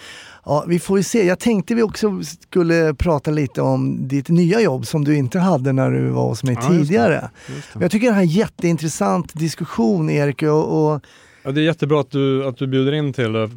[0.46, 1.26] Ja, vi får ju se.
[1.26, 5.74] Jag tänkte vi också skulle prata lite om ditt nya jobb som du inte hade
[5.74, 6.86] när du var hos mig Ja, just det.
[6.86, 7.30] tidigare.
[7.56, 7.80] Just det.
[7.82, 11.02] Jag tycker det här är en jätteintressant diskussion Erik och, och
[11.44, 13.50] Ja, det är jättebra att du, att du bjuder in till det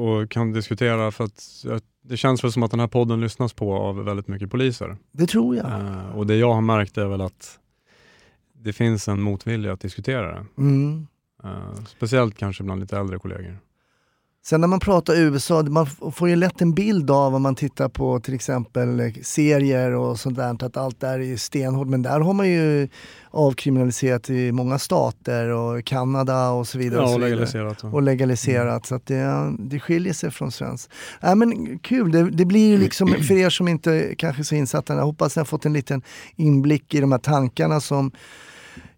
[0.00, 1.42] och kan diskutera för att
[2.04, 4.96] det känns väl som att den här podden lyssnas på av väldigt mycket poliser.
[5.12, 5.66] det tror jag.
[5.66, 7.58] Eh, och det jag har märkt är väl att
[8.62, 10.44] det finns en motvilja att diskutera det.
[10.58, 11.06] Mm.
[11.44, 11.50] Eh,
[11.96, 13.58] speciellt kanske bland lite äldre kollegor.
[14.48, 17.88] Sen när man pratar USA, man får ju lätt en bild av om man tittar
[17.88, 21.88] på till exempel eh, serier och sånt där, att allt där är stenhårt.
[21.88, 22.88] Men där har man ju
[23.30, 27.02] avkriminaliserat i många stater och Kanada och så vidare.
[27.02, 27.84] Ja, och legaliserat.
[27.84, 28.86] Och, legaliserat.
[28.86, 30.90] Så att det, det skiljer sig från svenskt.
[31.22, 34.54] Äh, men kul, det, det blir ju liksom för er som inte kanske är så
[34.54, 36.02] insatta, jag hoppas ni har fått en liten
[36.36, 38.10] inblick i de här tankarna som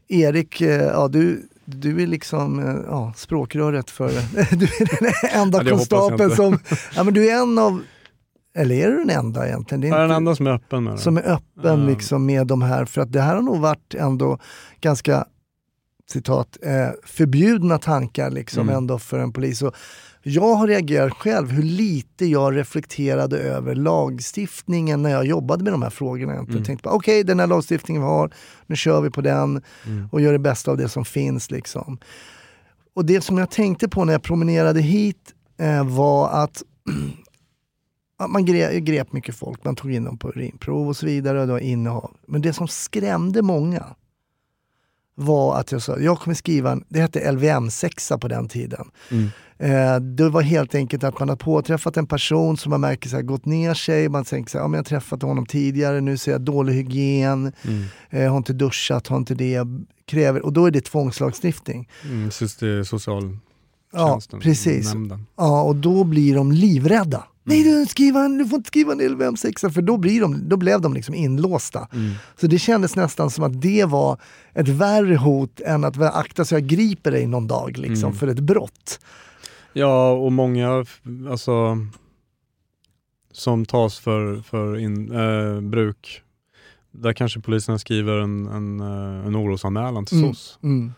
[0.08, 4.08] Erik, eh, ja du, du är liksom eh, ja, språkröret för,
[4.56, 6.58] du är den enda Ja, konstapeln som,
[6.96, 7.82] ja men du är en av,
[8.56, 9.80] eller är du den enda egentligen?
[9.80, 10.98] Det är jag är den enda som är öppen med det.
[10.98, 11.86] som är öppen Mm.
[11.86, 14.38] liksom med de här, för att det här har nog varit ändå
[14.80, 15.24] ganska
[16.10, 18.74] citat, eh, förbjudna tankar liksom Mm.
[18.76, 19.62] ändå för en polis.
[19.62, 19.74] Och
[20.22, 25.82] jag har reagerat själv hur lite jag reflekterade över lagstiftningen när jag jobbade med de
[25.82, 26.34] här frågorna.
[26.34, 26.64] Jag Mm.
[26.64, 28.30] tänkte okej den här lagstiftningen vi har,
[28.66, 30.08] nu kör vi på den Mm.
[30.12, 31.50] och gör det bästa av det som finns.
[31.50, 31.98] Liksom.
[32.94, 36.62] Och det som jag tänkte på när jag promenerade hit eh, var att
[38.28, 41.46] man grep, grep mycket folk, man tog in dem på urinprov och så vidare, och
[41.46, 42.10] det var innehav.
[42.26, 43.84] Men det som skrämde många
[45.18, 48.90] var att jag sa, jag kommer skriva, en, det hette LVM-sexa på den tiden.
[49.10, 49.28] Mm.
[49.58, 53.16] Eh, det var helt enkelt att man har påträffat en person som man märker så
[53.16, 56.00] här, gått ner sig, man tänker så här, ja, men jag har träffat honom tidigare,
[56.00, 57.84] nu ser jag dålig hygien, Mm.
[58.10, 59.60] eh, har inte duschat, har inte det,
[60.06, 61.88] kräver, och då är det tvångslagstiftning.
[62.04, 62.30] Mm,
[62.84, 63.40] socialtjänsten.
[63.92, 64.94] Ja, precis.
[64.94, 65.26] Nämnden.
[65.36, 67.24] Ja, och då blir de livrädda.
[67.48, 70.56] Nej, du, skriva en, du får inte skriva en LVM-sexa, för då, blir de, då
[70.56, 71.88] blev de liksom inlåsta.
[71.92, 72.12] Mm.
[72.40, 74.20] Så det kändes nästan som att det var
[74.54, 78.18] ett värre hot än att "Väl, akta så jag griper dig någon dag liksom, Mm.
[78.18, 79.00] för ett brott.
[79.72, 80.84] Ja, och många
[81.30, 81.78] alltså,
[83.32, 86.22] som tas för, för in, eh, bruk,
[86.90, 90.34] där kanske polisen skriver en, en, eh, en orosanmälan till Mm.
[90.34, 90.58] SOS.
[90.62, 90.92] Mm.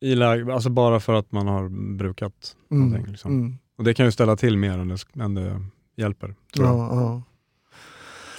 [0.00, 2.82] I läge, alltså bara för att man har brukat Mm.
[2.88, 3.10] någonting.
[3.12, 3.32] Liksom.
[3.32, 3.58] Mm.
[3.78, 5.60] Och det kan ju ställa till mer än det, än det
[5.96, 7.22] hjälper, tror jag, Ja, ja.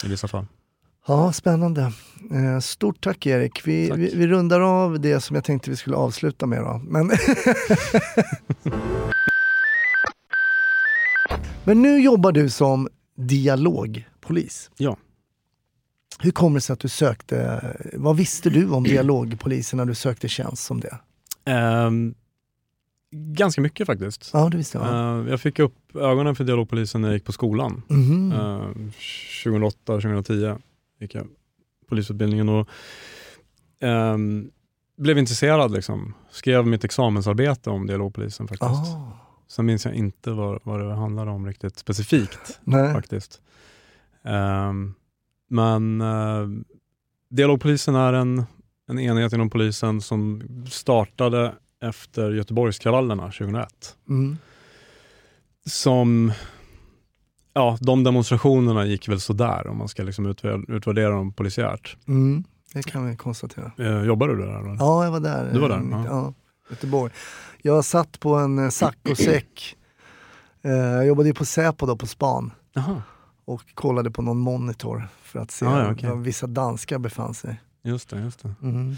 [0.08, 0.46] i vissa fall.
[1.08, 1.82] ja, spännande.
[2.32, 3.68] Eh, stort tack Erik.
[3.68, 4.00] Vi, Tack.
[4.00, 6.60] vi, vi rundar av det som jag tänkte vi skulle avsluta med.
[6.64, 6.82] Då.
[6.84, 7.12] Men,
[11.64, 14.72] Men nu jobbar du som dialogpolis.
[14.78, 14.98] Ja.
[16.20, 17.62] Hur kommer det sig att du sökte,
[17.94, 20.98] vad visste du om dialogpolisen när du sökte tjänst som det?
[21.46, 22.16] Ehm,
[23.12, 24.30] ganska mycket faktiskt.
[24.34, 24.88] Ja, det visste jag.
[24.88, 27.82] Eh, jag fick upp ögonen för dialogpolisen när jag gick på skolan.
[28.34, 28.70] Eh,
[29.46, 30.62] 2008-2010
[31.00, 31.28] gick jag
[31.88, 32.68] polisutbildningen och
[33.80, 34.52] ehm,
[34.98, 35.72] blev intresserad.
[35.72, 36.14] Liksom.
[36.32, 38.72] Skrev mitt examensarbete om dialogpolisen faktiskt.
[38.72, 39.12] Ah,
[39.48, 42.94] Sen minns jag inte vad, vad det handlade om riktigt specifikt nej.
[42.94, 43.42] faktiskt.
[44.24, 44.94] Ehm,
[45.50, 46.48] men eh,
[47.30, 48.44] dialogpolisen är en,
[48.90, 53.96] en enhet inom polisen som startade efter Göteborgskravallerna 2001.
[54.10, 54.38] Mm.
[55.66, 56.32] Som,
[57.54, 60.26] ja, de demonstrationerna gick väl sådär om man ska liksom
[60.68, 61.98] utvärdera, dem polisiärt.
[62.08, 62.44] Mm.
[62.74, 63.72] Det kan vi konstatera.
[63.78, 64.60] Eh, jobbar du där?
[64.60, 64.76] Eller?
[64.80, 65.54] Ja, jag var där.
[65.54, 66.04] Du var där, eh, ja.
[66.08, 66.34] Ja,
[66.70, 67.14] Göteborg.
[67.62, 69.76] Jag satt på en eh, saccosäck.
[70.62, 73.02] Eh, Jag jobbade ju på Säpo då, på span Jaha,
[73.46, 76.10] och kollade på någon monitor för att se Ah, ja, okej.
[76.10, 77.62] var vissa danskar befann sig.
[77.84, 78.20] just det.
[78.20, 78.56] Just det.
[78.62, 78.92] Mm.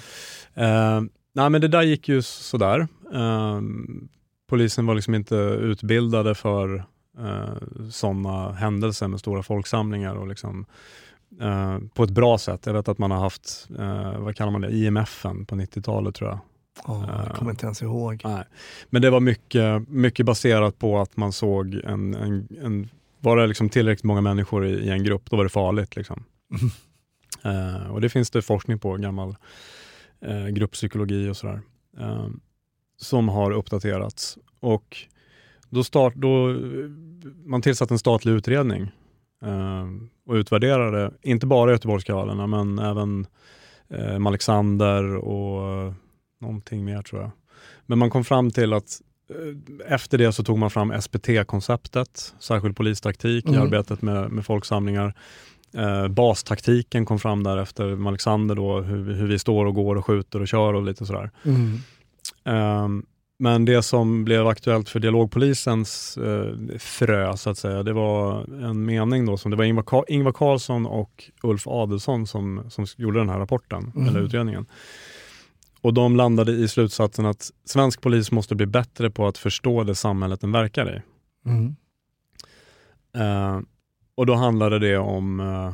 [0.54, 1.02] Eh,
[1.34, 2.88] nej men det där gick ju sådär.
[3.14, 3.62] Eh,
[4.50, 6.86] polisen var liksom inte utbildade för
[7.20, 10.66] eh, sådana händelser med stora folksamlingar och liksom,
[11.42, 12.66] eh, på ett bra sätt.
[12.66, 16.30] Jag vet att man har haft, eh, vad kallar man det, IMFen på 90-talet tror
[16.30, 16.40] jag.
[16.88, 18.22] Ja, jag kommer inte ens ihåg.
[18.24, 18.44] Nej.
[18.90, 23.48] Men det var mycket, mycket baserat på att man såg en, en, en var det
[23.48, 25.96] liksom tillräckligt många människor i, i en grupp, då var det farligt.
[25.96, 26.24] Liksom.
[27.44, 29.36] Eh, och det finns det forskning på, gammal
[30.22, 31.62] eh, grupppsykologi och sådär,
[32.00, 32.28] eh,
[32.98, 34.38] som har uppdaterats.
[34.60, 34.98] Och
[35.70, 36.56] då start, då,
[37.46, 38.82] man tillsatte en statlig utredning
[39.42, 39.86] eh,
[40.26, 43.28] och utvärderade, inte bara Göteborgskravallerna, men även
[43.90, 45.94] eh, Alexander och eh,
[46.42, 47.32] någonting mer tror jag.
[47.86, 52.76] Men man kom fram till att eh, efter det så tog man fram SPT-konceptet, särskild
[52.78, 53.62] polistaktik i Mm.
[53.62, 55.14] arbetet med, med folksamlingar.
[55.74, 60.06] Eh, bastaktiken kom fram där efter Alexander, då, hur, hur vi står och går och
[60.06, 61.32] skjuter och kör och lite sådär.
[61.44, 61.78] Mm.
[62.46, 63.06] Ehm,
[63.40, 68.86] men det som blev aktuellt för dialogpolisens eh, frö, så att säga, det var en
[68.86, 73.20] mening då som det var Ingvar, Ka- Ingvar Carlsson och Ulf Adelsson som, som gjorde
[73.20, 74.08] den här rapporten, Mm.
[74.08, 74.66] eller utredningen.
[75.82, 79.96] Och de landade i slutsatsen att svensk polis måste bli bättre på att förstå det
[79.96, 81.02] samhället den verkar i.
[81.50, 81.76] Mm.
[83.16, 83.60] Eh,
[84.16, 85.74] och då handlade det om eh,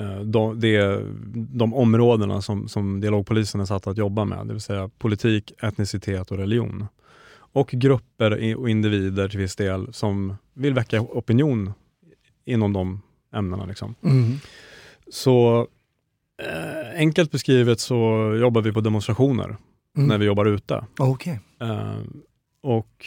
[0.00, 4.62] eh, de, det, de områdena som, som dialogpolisen är satt att jobba med, det vill
[4.62, 6.86] säga politik, etnicitet och religion.
[7.36, 11.72] Och grupper och individer till viss del som vill väcka opinion
[12.44, 13.02] inom de
[13.34, 13.66] ämnena.
[13.66, 13.94] Liksom.
[14.02, 14.36] Mm.
[15.10, 15.66] Så
[16.42, 17.96] eh, enkelt beskrivet så
[18.40, 19.56] jobbar vi på demonstrationer
[19.96, 20.08] Mm.
[20.08, 20.84] när vi jobbar ute.
[20.98, 21.40] Okej.
[21.60, 21.98] Eh,
[22.60, 23.06] och,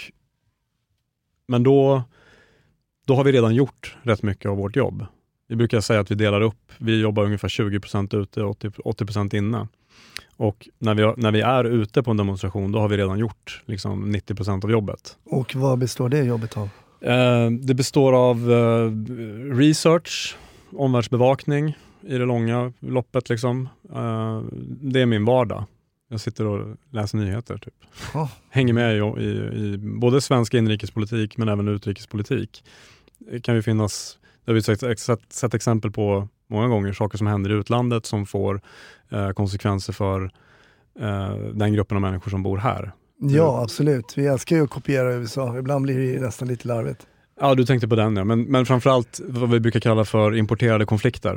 [1.48, 2.04] men då,
[3.08, 5.06] då har vi redan gjort rätt mycket av vårt jobb.
[5.48, 9.36] Vi brukar säga att vi delar upp, vi jobbar ungefär 20% ute och 80%, 80%
[9.36, 9.68] inne.
[10.38, 13.64] Och när vi, när vi är ute på en demonstration, då har vi redan gjort
[13.66, 15.18] liksom 90% av jobbet.
[15.24, 16.70] Och vad består det jobbet av?
[17.02, 18.92] Eh, det består av eh,
[19.56, 20.38] research,
[20.76, 23.30] omvärldsbevakning i det långa loppet.
[23.30, 23.70] Liksom.
[23.94, 24.42] Eh,
[24.82, 25.66] det är min vardag.
[26.10, 27.58] Jag sitter och läser nyheter.
[27.58, 27.74] Typ.
[28.14, 28.30] Ja.
[28.50, 32.64] Hänger med i, i, i både svensk inrikespolitik men även utrikespolitik.
[33.20, 37.18] Det kan ju finnas, det har vi sett, sett, sett exempel på många gånger, saker
[37.18, 38.62] som händer i utlandet som får
[39.10, 40.24] eh, konsekvenser för
[41.00, 42.92] eh, den gruppen av människor som bor här.
[43.20, 44.14] Ja, absolut.
[44.18, 45.58] Vi älskar ju att kopiera USA.
[45.58, 47.08] Ibland blir det nästan lite larvigt.
[47.42, 48.24] Ja, du tänkte på den ja.
[48.24, 51.34] Men, men framförallt vad vi brukar kalla för importerade konflikter.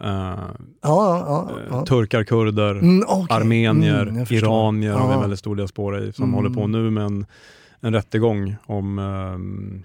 [0.00, 0.44] Eh, Ja,
[0.82, 1.50] ja, ja.
[1.60, 1.86] eh, ja.
[1.86, 4.48] Turkar, kurder, Mm, armenier, Mm, jag förstår.
[4.48, 6.34] iranier har vi en väldigt stor diaspora i som Mm.
[6.34, 7.26] håller på nu med en,
[7.80, 9.84] en rättegång om eh,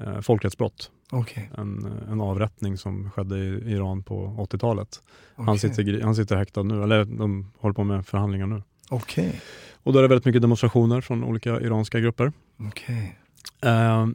[0.00, 0.90] eh, folkrättsbrott.
[1.12, 5.02] Okej, En, en avrättning som skedde i Iran på 80-talet.
[5.36, 5.58] Han, okej.
[5.58, 8.62] sitter, han sitter häktad nu, eller de håller på med förhandlingar nu.
[8.90, 9.40] Okej,
[9.82, 12.32] Och då är det väldigt mycket demonstrationer från olika iranska grupper.
[12.68, 13.18] okej.
[13.64, 14.06] Eh,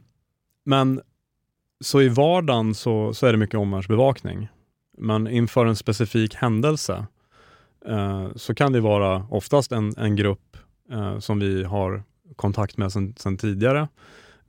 [0.64, 1.00] men
[1.80, 4.48] så i vardagen så, så är det mycket omvärldsbevakning.
[4.98, 7.06] Men inför en specifik händelse
[7.86, 10.56] eh, så kan det vara oftast en, en grupp
[10.90, 12.02] eh, som vi har
[12.36, 13.88] kontakt med sedan tidigare.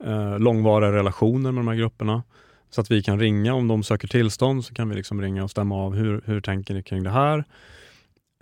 [0.04, 2.22] Eh, långvariga relationer med de här grupperna.
[2.70, 5.50] Så att vi kan ringa om de söker tillstånd så kan vi liksom ringa och
[5.50, 7.44] stämma av hur, hur tänker ni kring det här.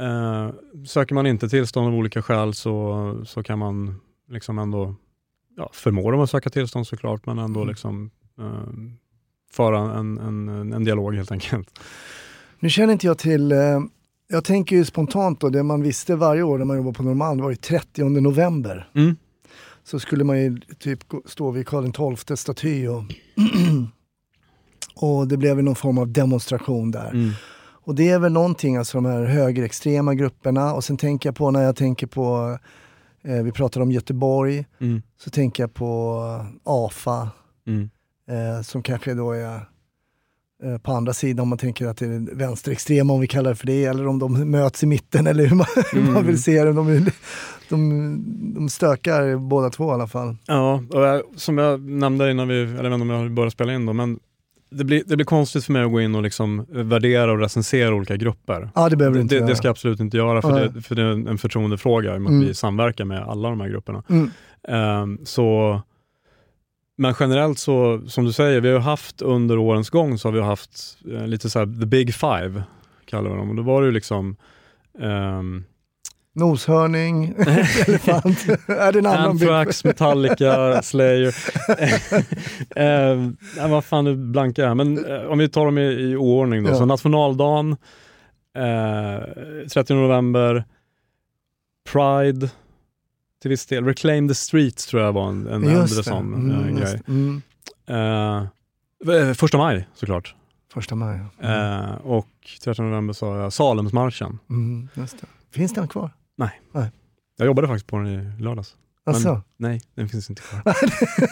[0.00, 0.50] Eh,
[0.86, 4.94] söker man inte tillstånd av olika skäl så, så kan man liksom ändå
[5.56, 7.68] ja, förmå dem att söka tillstånd såklart, men ändå Mm.
[7.68, 8.44] liksom eh,
[9.52, 11.80] föra en, en, en dialog helt enkelt.
[12.58, 13.80] Nu känner inte jag till, eh,
[14.28, 17.40] jag tänker ju spontant då, det man visste varje år när man jobbade på Norrmalm
[17.40, 18.88] var ju 30 november.
[18.94, 19.16] Mm.
[19.84, 23.02] Så skulle man ju typ stå vid Karl XII staty och,
[24.94, 27.10] och det blev någon form av demonstration där.
[27.10, 27.30] Mm.
[27.82, 31.50] Och det är väl någonting, alltså de här högerextrema grupperna och sen tänker jag på
[31.50, 32.58] när jag tänker på,
[33.24, 35.02] eh, vi pratade om Göteborg, Mm.
[35.16, 36.20] så tänker jag på
[36.64, 37.30] AFA
[37.66, 37.90] Mm.
[38.28, 39.69] eh, som kanske då är
[40.82, 43.66] på andra sidan om man tänker att det är vänsterextrema om vi kallar det för
[43.66, 46.26] det, eller om de möts i mitten eller hur man, hur man Mm.
[46.26, 46.72] vill se det.
[46.72, 47.06] De,
[47.68, 50.36] de, de stökar båda två i alla fall.
[50.46, 53.50] Ja, och jag, som jag nämnde innan vi, eller jag vet inte om jag började
[53.50, 54.18] spela in då, men
[54.70, 57.94] det, blir, det blir konstigt för mig att gå in och liksom värdera och recensera
[57.94, 58.70] olika grupper.
[58.74, 60.70] Ja, det behöver du inte Det, det ska jag absolut inte göra, för, Nej.
[60.74, 62.42] det, för det är en förtroendefråga i och med Mm.
[62.42, 64.02] att vi samverkar med alla de här grupperna.
[64.08, 64.30] Mm.
[64.68, 65.80] Ehm, så,
[67.00, 70.40] men generellt så, som du säger, vi har haft under årens gång så har vi
[70.40, 72.62] haft eh, lite så här the big five,
[73.04, 73.50] kallar vi dem.
[73.50, 74.36] Och då var det ju liksom
[75.00, 75.64] ehm,
[76.34, 77.34] Noshörning,
[77.86, 78.48] elefant.
[78.68, 79.30] är det en annan?
[79.30, 81.34] Anthrax, Metallica, Slayer.
[82.76, 83.30] eh,
[83.68, 84.76] vad fan, nu blankar jag.
[84.76, 86.70] Men eh, om vi tar dem i, i oordning då.
[86.70, 86.74] Ja.
[86.74, 87.76] Så nationaldagen,
[88.56, 90.64] eh, 30 november,
[91.92, 92.50] Pride
[93.42, 93.84] till viss del.
[93.84, 97.02] Reclaim the Streets tror jag var en, en äldre sån Mm, just grej.
[97.08, 97.42] Mm.
[97.88, 100.34] Eh, första maj såklart.
[100.72, 101.18] Första maj.
[101.40, 101.48] ja.
[101.48, 101.84] Mm.
[101.84, 102.28] Eh, och
[102.64, 104.38] 13 november sa jag Salemsmarschen.
[104.50, 105.08] Mm, det.
[105.52, 106.10] Finns den kvar?
[107.36, 108.76] Jag jobbade faktiskt på den i lördags.
[109.06, 110.62] Men- Alltså, Nej, den finns inte kvar.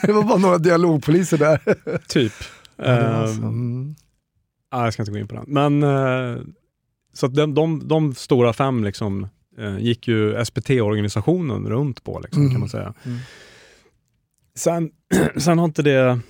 [0.07, 1.61] det var bara några dialogpoliser där.
[2.09, 2.33] typ.
[2.77, 3.95] Ja, Eh, alltså, mm.
[4.71, 5.45] Ja, jag ska inte gå in på den.
[5.47, 5.81] Men
[7.15, 9.29] så att de, de, de stora fem liksom,
[9.79, 12.53] gick ju SPT-organisationen runt på liksom, Mm.
[12.53, 12.95] kan man säga.
[13.05, 13.19] Mm.
[14.55, 14.91] Sen,
[15.37, 16.21] sen har inte det...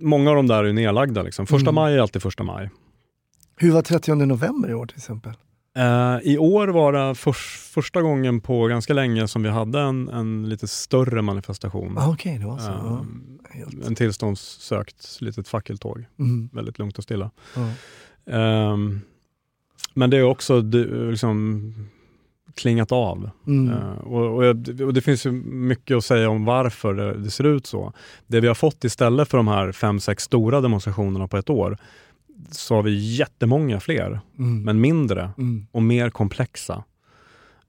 [0.00, 1.22] Många av de där är nedlagda.
[1.22, 1.46] Liksom.
[1.46, 1.74] Första Mm.
[1.74, 2.70] maj är alltid första maj.
[3.56, 5.32] Hur var 30 november i år till exempel?
[5.76, 7.36] Eh, I år var det förs,
[7.74, 11.98] första gången på ganska länge som vi hade en, en lite större manifestation.
[11.98, 12.70] Ah, Okej, det var så.
[12.70, 13.86] Eh, ja.
[13.86, 16.04] En tillståndssökt litet fackeltåg.
[16.18, 16.48] Mm.
[16.52, 17.30] Väldigt lugnt och stilla.
[17.56, 17.70] Ja.
[18.32, 19.00] Ehm,
[19.94, 21.74] men det är också liksom,
[22.54, 23.30] klingat av.
[23.46, 23.72] Mm.
[23.74, 24.44] Eh, och, och,
[24.86, 27.92] och Det finns ju mycket att säga om varför det, det ser ut så.
[28.26, 31.76] Det vi har fått istället för de här fem, sex stora demonstrationerna på ett år,
[32.50, 34.62] så har vi jättemånga fler, Mm.
[34.62, 35.66] men mindre Mm.
[35.72, 36.84] och mer komplexa.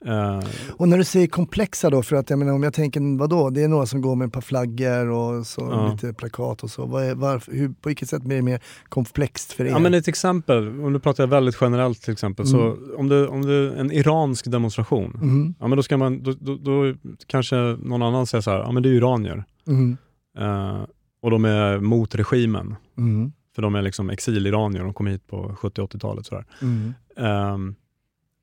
[0.05, 0.39] Eh,
[0.77, 3.63] Och när du säger komplexa då, för att jag menar om jag tänker vadå, det
[3.63, 5.91] är några som går med ett par flaggor och så Ja.
[5.91, 6.85] lite plakat och så.
[6.85, 9.69] Vad är, varför, hur, på vilket sätt blir det mer komplext för er?
[9.69, 12.77] ja, men ett exempel, och nu pratar väldigt generellt till exempel, så Mm.
[12.97, 16.33] om det, om det är en iransk demonstration, Mhm, ja, men då, ska man, då,
[16.39, 16.93] då, då
[17.27, 19.43] kanske någon annan säger så här, ja men det är iranier.
[19.65, 19.97] mhm,
[20.37, 20.81] Eh,
[21.21, 22.75] och de är mot regimen.
[22.95, 26.25] mhm, För de är liksom exiliranier, de kom hit på 70-80-talet.
[26.25, 26.45] Sådär.
[26.61, 27.75] mhm.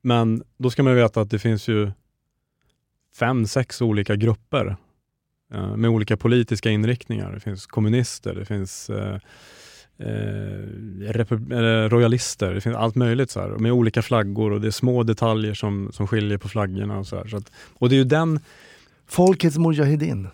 [0.03, 1.91] Men då ska man veta att det finns ju
[3.19, 4.75] fem, sex olika grupper
[5.53, 7.31] eh, med olika politiska inriktningar.
[7.31, 9.19] Det finns kommunister, det finns eh,
[9.97, 15.03] eh, royalister, det finns allt möjligt så här, med olika flaggor och det är små
[15.03, 16.99] detaljer som, som skiljer på flaggorna.
[16.99, 18.39] Och, så här, så att, och det är ju den
[19.07, 20.27] Folkets Mujahedin.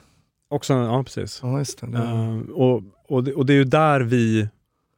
[0.50, 1.40] också, ja precis.
[1.44, 1.88] Ja, just det.
[1.88, 1.98] det.
[1.98, 4.48] Eh, och, och, det, och det är ju där vi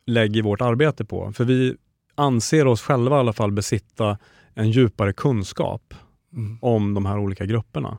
[0.05, 1.32] lägger vårt arbete på.
[1.34, 1.76] För vi
[2.15, 4.17] anser oss själva i alla fall besitta
[4.62, 5.93] en djupare kunskap
[6.34, 6.57] Mm.
[6.62, 7.97] om de här olika grupperna.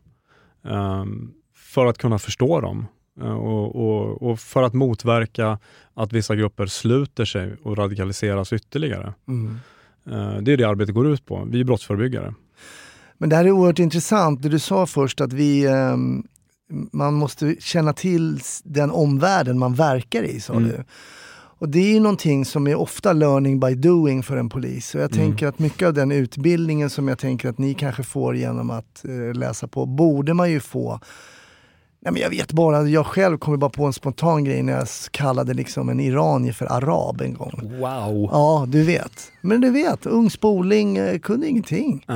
[0.64, 2.86] Ehm, för att kunna förstå dem
[3.20, 5.58] eh, och, och, och för att motverka
[5.94, 9.14] att vissa grupper sluter sig och radikaliseras ytterligare.
[9.28, 9.58] Mm.
[10.06, 11.48] Eh, det är det arbetet går ut på.
[11.50, 12.34] Vi är brottsförebyggare.
[13.18, 14.42] Men det här är oerhört intressant.
[14.42, 16.22] Det du sa först att vi, ehm,
[16.92, 20.68] man måste känna till den omvärlden man verkar i, sa Mm.
[20.68, 20.84] du.
[21.62, 24.94] Och det är ju någonting som är ofta learning by doing för en polis.
[24.94, 25.26] Och jag Mm.
[25.26, 29.04] tänker att mycket av den utbildningen som jag tänker att ni kanske får genom att
[29.04, 31.00] eh, läsa på, borde man ju få
[32.04, 34.86] Nej, men jag vet bara, jag själv kommer bara på en spontan grej när jag
[35.10, 37.60] kallade liksom en iranier för arab en gång.
[37.62, 38.28] Wow!
[38.32, 39.12] Ja, du vet.
[39.40, 42.06] Men du vet, ung spoling, eh, kunde ingenting.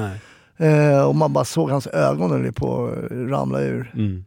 [0.57, 3.92] Eh, och man bara såg hans ögon när det på att ramla ur.
[3.94, 4.24] Mm.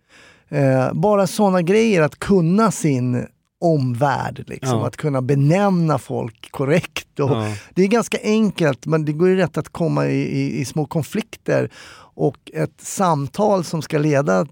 [0.49, 3.25] Eh, bara sådana grejer, att kunna sin
[3.61, 4.79] omvärld, liksom.
[4.79, 4.87] Ja.
[4.87, 7.19] att kunna benämna folk korrekt.
[7.19, 7.53] Och Ja.
[7.75, 10.85] Det är ganska enkelt, men det går ju rätt att komma i, i, i små
[10.85, 11.69] konflikter.
[12.15, 14.45] Och ett samtal som ska leda,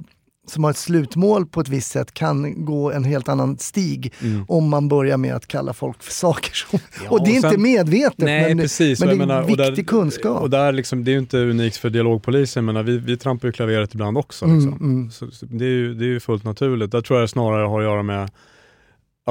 [0.48, 4.46] som har ett slutmål på ett visst sätt, kan gå en helt annan stig Mm.
[4.48, 6.80] om man börjar med att kalla folk för saker som...
[7.04, 9.00] Ja, och det är och inte sen- medvetet, Nej, men, precis.
[9.00, 10.42] men Och det är menar, och viktig där- kunskap.
[10.42, 13.52] Och där liksom, det är ju inte unikt för dialogpolisen, men vi, vi trampar ju
[13.52, 14.46] klaveret ibland också.
[14.46, 14.74] Mm, Liksom.
[14.74, 15.12] mm.
[15.12, 16.92] Så, så det, är ju, det är ju fullt naturligt.
[16.92, 18.32] Där tror jag snarare har att göra med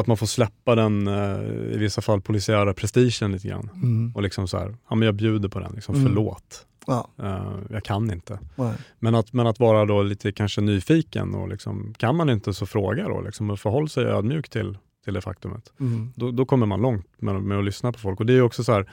[0.00, 1.40] att man får släppa den, eh,
[1.74, 3.70] i vissa fall, polisiära prestigen lite grann.
[3.74, 4.12] Mm.
[4.14, 6.06] Och liksom så här, ja men jag bjuder på den, liksom, Mm.
[6.06, 6.66] förlåt.
[6.86, 8.38] Ja, Eh, jag kan inte.
[8.56, 8.72] nej.
[8.98, 12.66] Men att, men att vara då lite kanske nyfiken och liksom, kan man inte så
[12.66, 15.72] fråga då liksom, och förhåll sig ödmjuk till, till det faktumet.
[15.80, 16.12] Mm.
[16.16, 18.20] Då, då kommer man långt med, med att lyssna på folk.
[18.20, 18.90] Och det är också så här,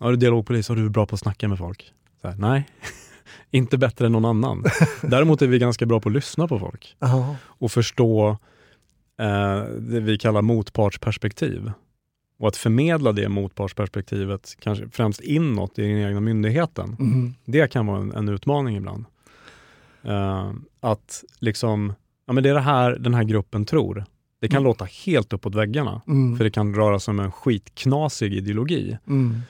[0.00, 1.92] ja, du dialogpolis, och du är bra på att snacka med folk.
[2.22, 2.68] Här, nej,
[3.50, 4.64] inte bättre än någon annan.
[5.02, 7.36] Däremot är vi ganska bra på att lyssna på folk Jaha.
[7.46, 8.38] och förstå
[9.18, 11.72] eh, det vi kallar motpartsperspektiv.
[12.38, 17.34] Och att förmedla det motpartsperspektivet, kanske främst inåt i den egna myndigheten, Mm.
[17.44, 19.04] det kan vara en, en utmaning ibland.
[20.02, 20.50] Eh,
[20.80, 21.92] att liksom,
[22.26, 24.04] ja men det är det här den här gruppen tror.
[24.40, 26.36] Det kan låta helt uppåt väggarna, Mm.
[26.36, 28.98] för det kan röra sig om en skitknasig ideologi.
[29.06, 29.40] Mm.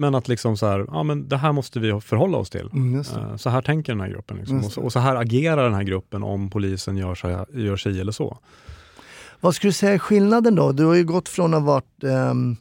[0.00, 2.68] Men att liksom så här, ja men det här måste vi förhålla oss till.
[2.72, 3.00] Mm.
[3.00, 4.36] Eh, Så här tänker den här gruppen.
[4.36, 4.58] Liksom.
[4.58, 8.00] Och, så, och så här agerar den här gruppen om polisen gör sig, gör sig
[8.00, 8.38] eller så.
[9.40, 10.72] Vad skulle du säga är skillnaden då?
[10.72, 12.56] Du har ju gått från att ha varit ehm,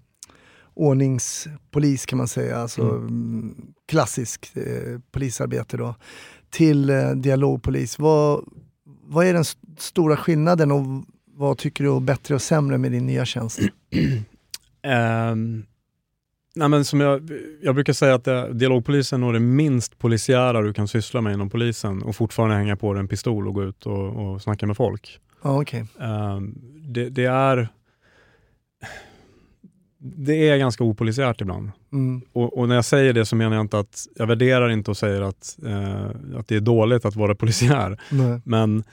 [0.73, 3.07] ordningspolis kan man säga, alltså Mm.
[3.07, 3.55] mm.
[3.87, 5.95] klassisk eh, polisarbete då,
[6.49, 7.99] till eh, dialogpolis.
[7.99, 8.43] Vad,
[9.03, 10.85] vad är den st- stora skillnaden och
[11.35, 13.59] vad tycker du är bättre och sämre med din nya tjänst?
[14.83, 15.65] Ehm,
[16.55, 17.29] nej men som jag,
[17.61, 21.49] jag brukar säga att det, dialogpolisen är det minst polisiära du kan syssla med inom
[21.49, 24.77] polisen och fortfarande hänga på dig en pistol och gå ut och, och snacka med
[24.77, 25.19] folk.
[25.41, 25.85] Ja, okej.
[25.99, 27.69] Ehm, det, det är
[29.99, 31.71] det är ganska opolisiärt ibland.
[31.91, 32.21] Mm.
[32.33, 34.97] Och, och när jag säger det så menar jag inte att, jag värderar inte och
[34.97, 38.01] säger att, eh, att det är dåligt att vara polisiär.
[38.11, 38.41] Nej.
[38.45, 38.83] Men,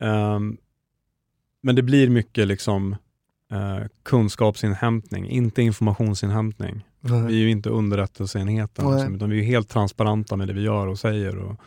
[0.00, 0.56] ehm,
[1.62, 2.96] men det blir mycket liksom
[3.52, 6.84] eh, kunskapsinhämtning, inte informationsinhämtning.
[7.00, 7.34] Vi är Nej.
[7.34, 8.94] ju inte underrättelseenheten, Nej.
[8.94, 11.60] liksom, utan vi är helt transparenta med det vi gör och säger och,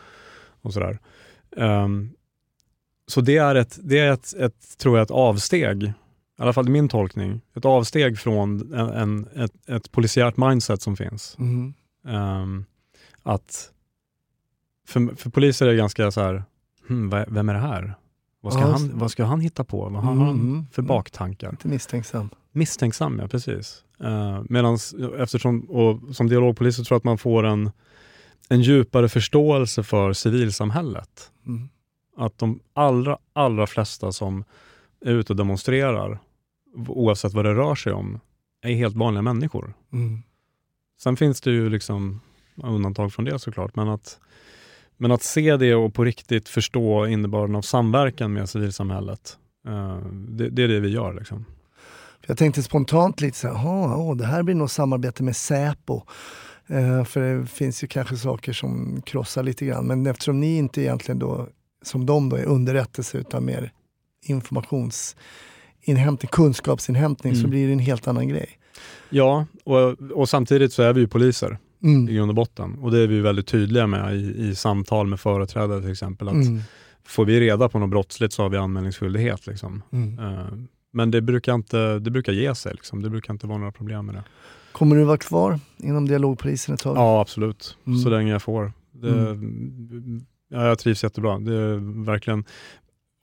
[0.62, 0.98] och sådär.
[1.56, 2.10] Ehm,
[3.08, 5.92] så det är, ett, det är ett, ett, tror jag, ett avsteg, i
[6.38, 10.96] alla fall i min tolkning, ett avsteg från en, en, ett, ett polisiärt mindset som
[10.96, 11.36] finns.
[11.38, 11.74] Mm.
[12.06, 12.64] Ehm,
[13.22, 13.70] att
[14.88, 16.44] för, för poliser är det ganska så här,
[16.88, 17.94] hmm, vem är det här?
[18.40, 19.88] Vad ska, Ja, han, vad ska han hitta på?
[19.88, 20.66] Vad har han Mm.
[20.72, 21.50] för baktankar?
[21.50, 22.30] Lite misstänksam.
[22.52, 23.84] Misstänksam, ja precis.
[24.04, 27.70] Uh, medans, eftersom, och som dialogpolis så tror jag att man får en,
[28.48, 31.30] en djupare förståelse för civilsamhället.
[31.46, 31.68] Mm.
[32.18, 34.44] Att de allra, allra flesta som
[35.04, 36.18] är ute och demonstrerar,
[36.88, 38.20] oavsett vad det rör sig om,
[38.62, 39.74] är helt vanliga människor.
[39.92, 40.22] Mm.
[41.00, 42.20] Sen finns det ju liksom
[42.56, 44.20] undantag från det såklart, men att,
[44.96, 50.48] men att se det och på riktigt förstå innebörden av samverkan med civilsamhället, eh, det,
[50.48, 51.14] det är det vi gör.
[51.14, 51.44] Liksom.
[52.26, 56.02] Jag tänkte spontant lite så här, "Jaha, åh, det här blir nog samarbete med Säpo.
[56.66, 59.86] Eh, för det finns ju kanske saker som krossar lite grann.
[59.86, 61.48] Men eftersom ni inte egentligen då,
[61.82, 63.72] som de då, är underrättelse utan mer
[64.22, 67.50] informationsinhämtning, kunskapsinhämtning, så Mm.
[67.50, 68.48] blir det en helt annan grej.
[69.10, 72.06] Ja, och, och samtidigt så är vi ju poliser i Mm.
[72.06, 72.78] grund och botten.
[72.78, 76.28] Och det är vi väldigt tydliga med i, i samtal med företrädare till exempel.
[76.28, 76.60] Att Mm.
[77.04, 79.46] Får vi reda på något brottsligt så har vi anmälningsskyldighet.
[79.46, 79.82] Liksom.
[79.92, 80.18] Mm.
[80.18, 80.46] Eh,
[80.92, 82.72] men det brukar, inte, det brukar ge sig.
[82.74, 83.02] Liksom.
[83.02, 84.24] Det brukar inte vara några problem med det.
[84.72, 86.96] Kommer du vara kvar inom dialogpolisen ett tag?
[86.96, 87.76] Ja, absolut.
[87.86, 87.98] Mm.
[87.98, 88.72] Så länge jag får.
[88.92, 89.08] Det,
[90.48, 91.38] ja, jag trivs jättebra.
[91.38, 92.44] Det är verkligen,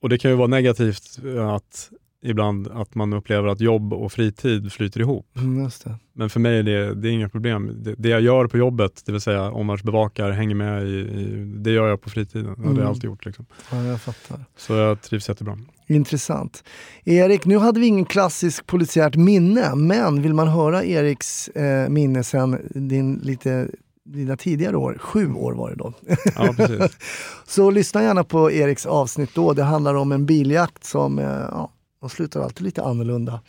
[0.02, 1.90] och det kan ju vara negativt eh, att
[2.24, 5.28] ibland att man upplever att jobb och fritid flyter ihop.
[5.38, 5.70] Mm.
[6.14, 7.72] Men för mig är det, det är inga problem.
[7.84, 11.72] Det, det jag gör på jobbet, det vill säga omvärldsbevakar, hänger med i, i, det
[11.72, 12.48] gör jag på fritiden.
[12.50, 12.82] Och det har Mm.
[12.82, 13.26] jag alltid gjort.
[13.26, 13.46] Liksom.
[13.72, 14.46] Ja, jag fattar.
[14.58, 15.58] Så jag trivs jättebra.
[15.88, 16.64] Intressant.
[17.04, 22.24] Erik, nu hade vi ingen klassisk polisiärt minne, men vill man höra Eriks eh, minne
[22.24, 23.68] sen din lite
[24.06, 25.94] dina tidigare år, sju år var det då.
[26.36, 26.98] Ja, precis.
[27.46, 29.54] Så lyssna gärna på Eriks avsnitt då.
[29.54, 33.42] Det handlar om en biljakt som, eh, ja, de slutar alltid lite annorlunda.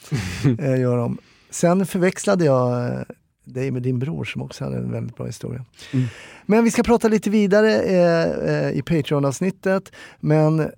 [0.58, 1.18] eh, gör de.
[1.50, 3.00] Sen förväxlade jag eh,
[3.44, 5.64] dig med din bror som också hade en väldigt bra historia.
[5.92, 6.06] Mm.
[6.46, 9.92] Men vi ska prata lite vidare eh, i Patreon-avsnittet.
[10.20, 10.70] Men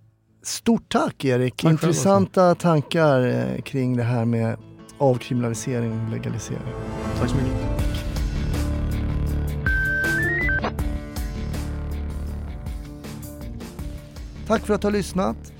[0.42, 1.56] stort tack Erik!
[1.56, 4.56] Tack Intressanta tankar eh, kring det här med
[4.98, 6.62] avkriminalisering och legalisering.
[7.20, 7.87] Tack så mycket.
[14.48, 15.52] Tack för att du har lyssnat.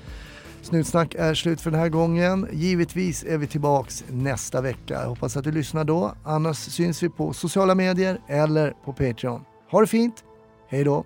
[0.61, 2.47] Snutsnack är slut för den här gången.
[2.51, 4.93] Givetvis är vi tillbaks nästa vecka.
[4.93, 6.13] Jag hoppas att du lyssnar då.
[6.23, 9.41] Annars syns vi på sociala medier eller på Patreon.
[9.71, 10.23] Ha det fint.
[10.69, 11.05] Hej då!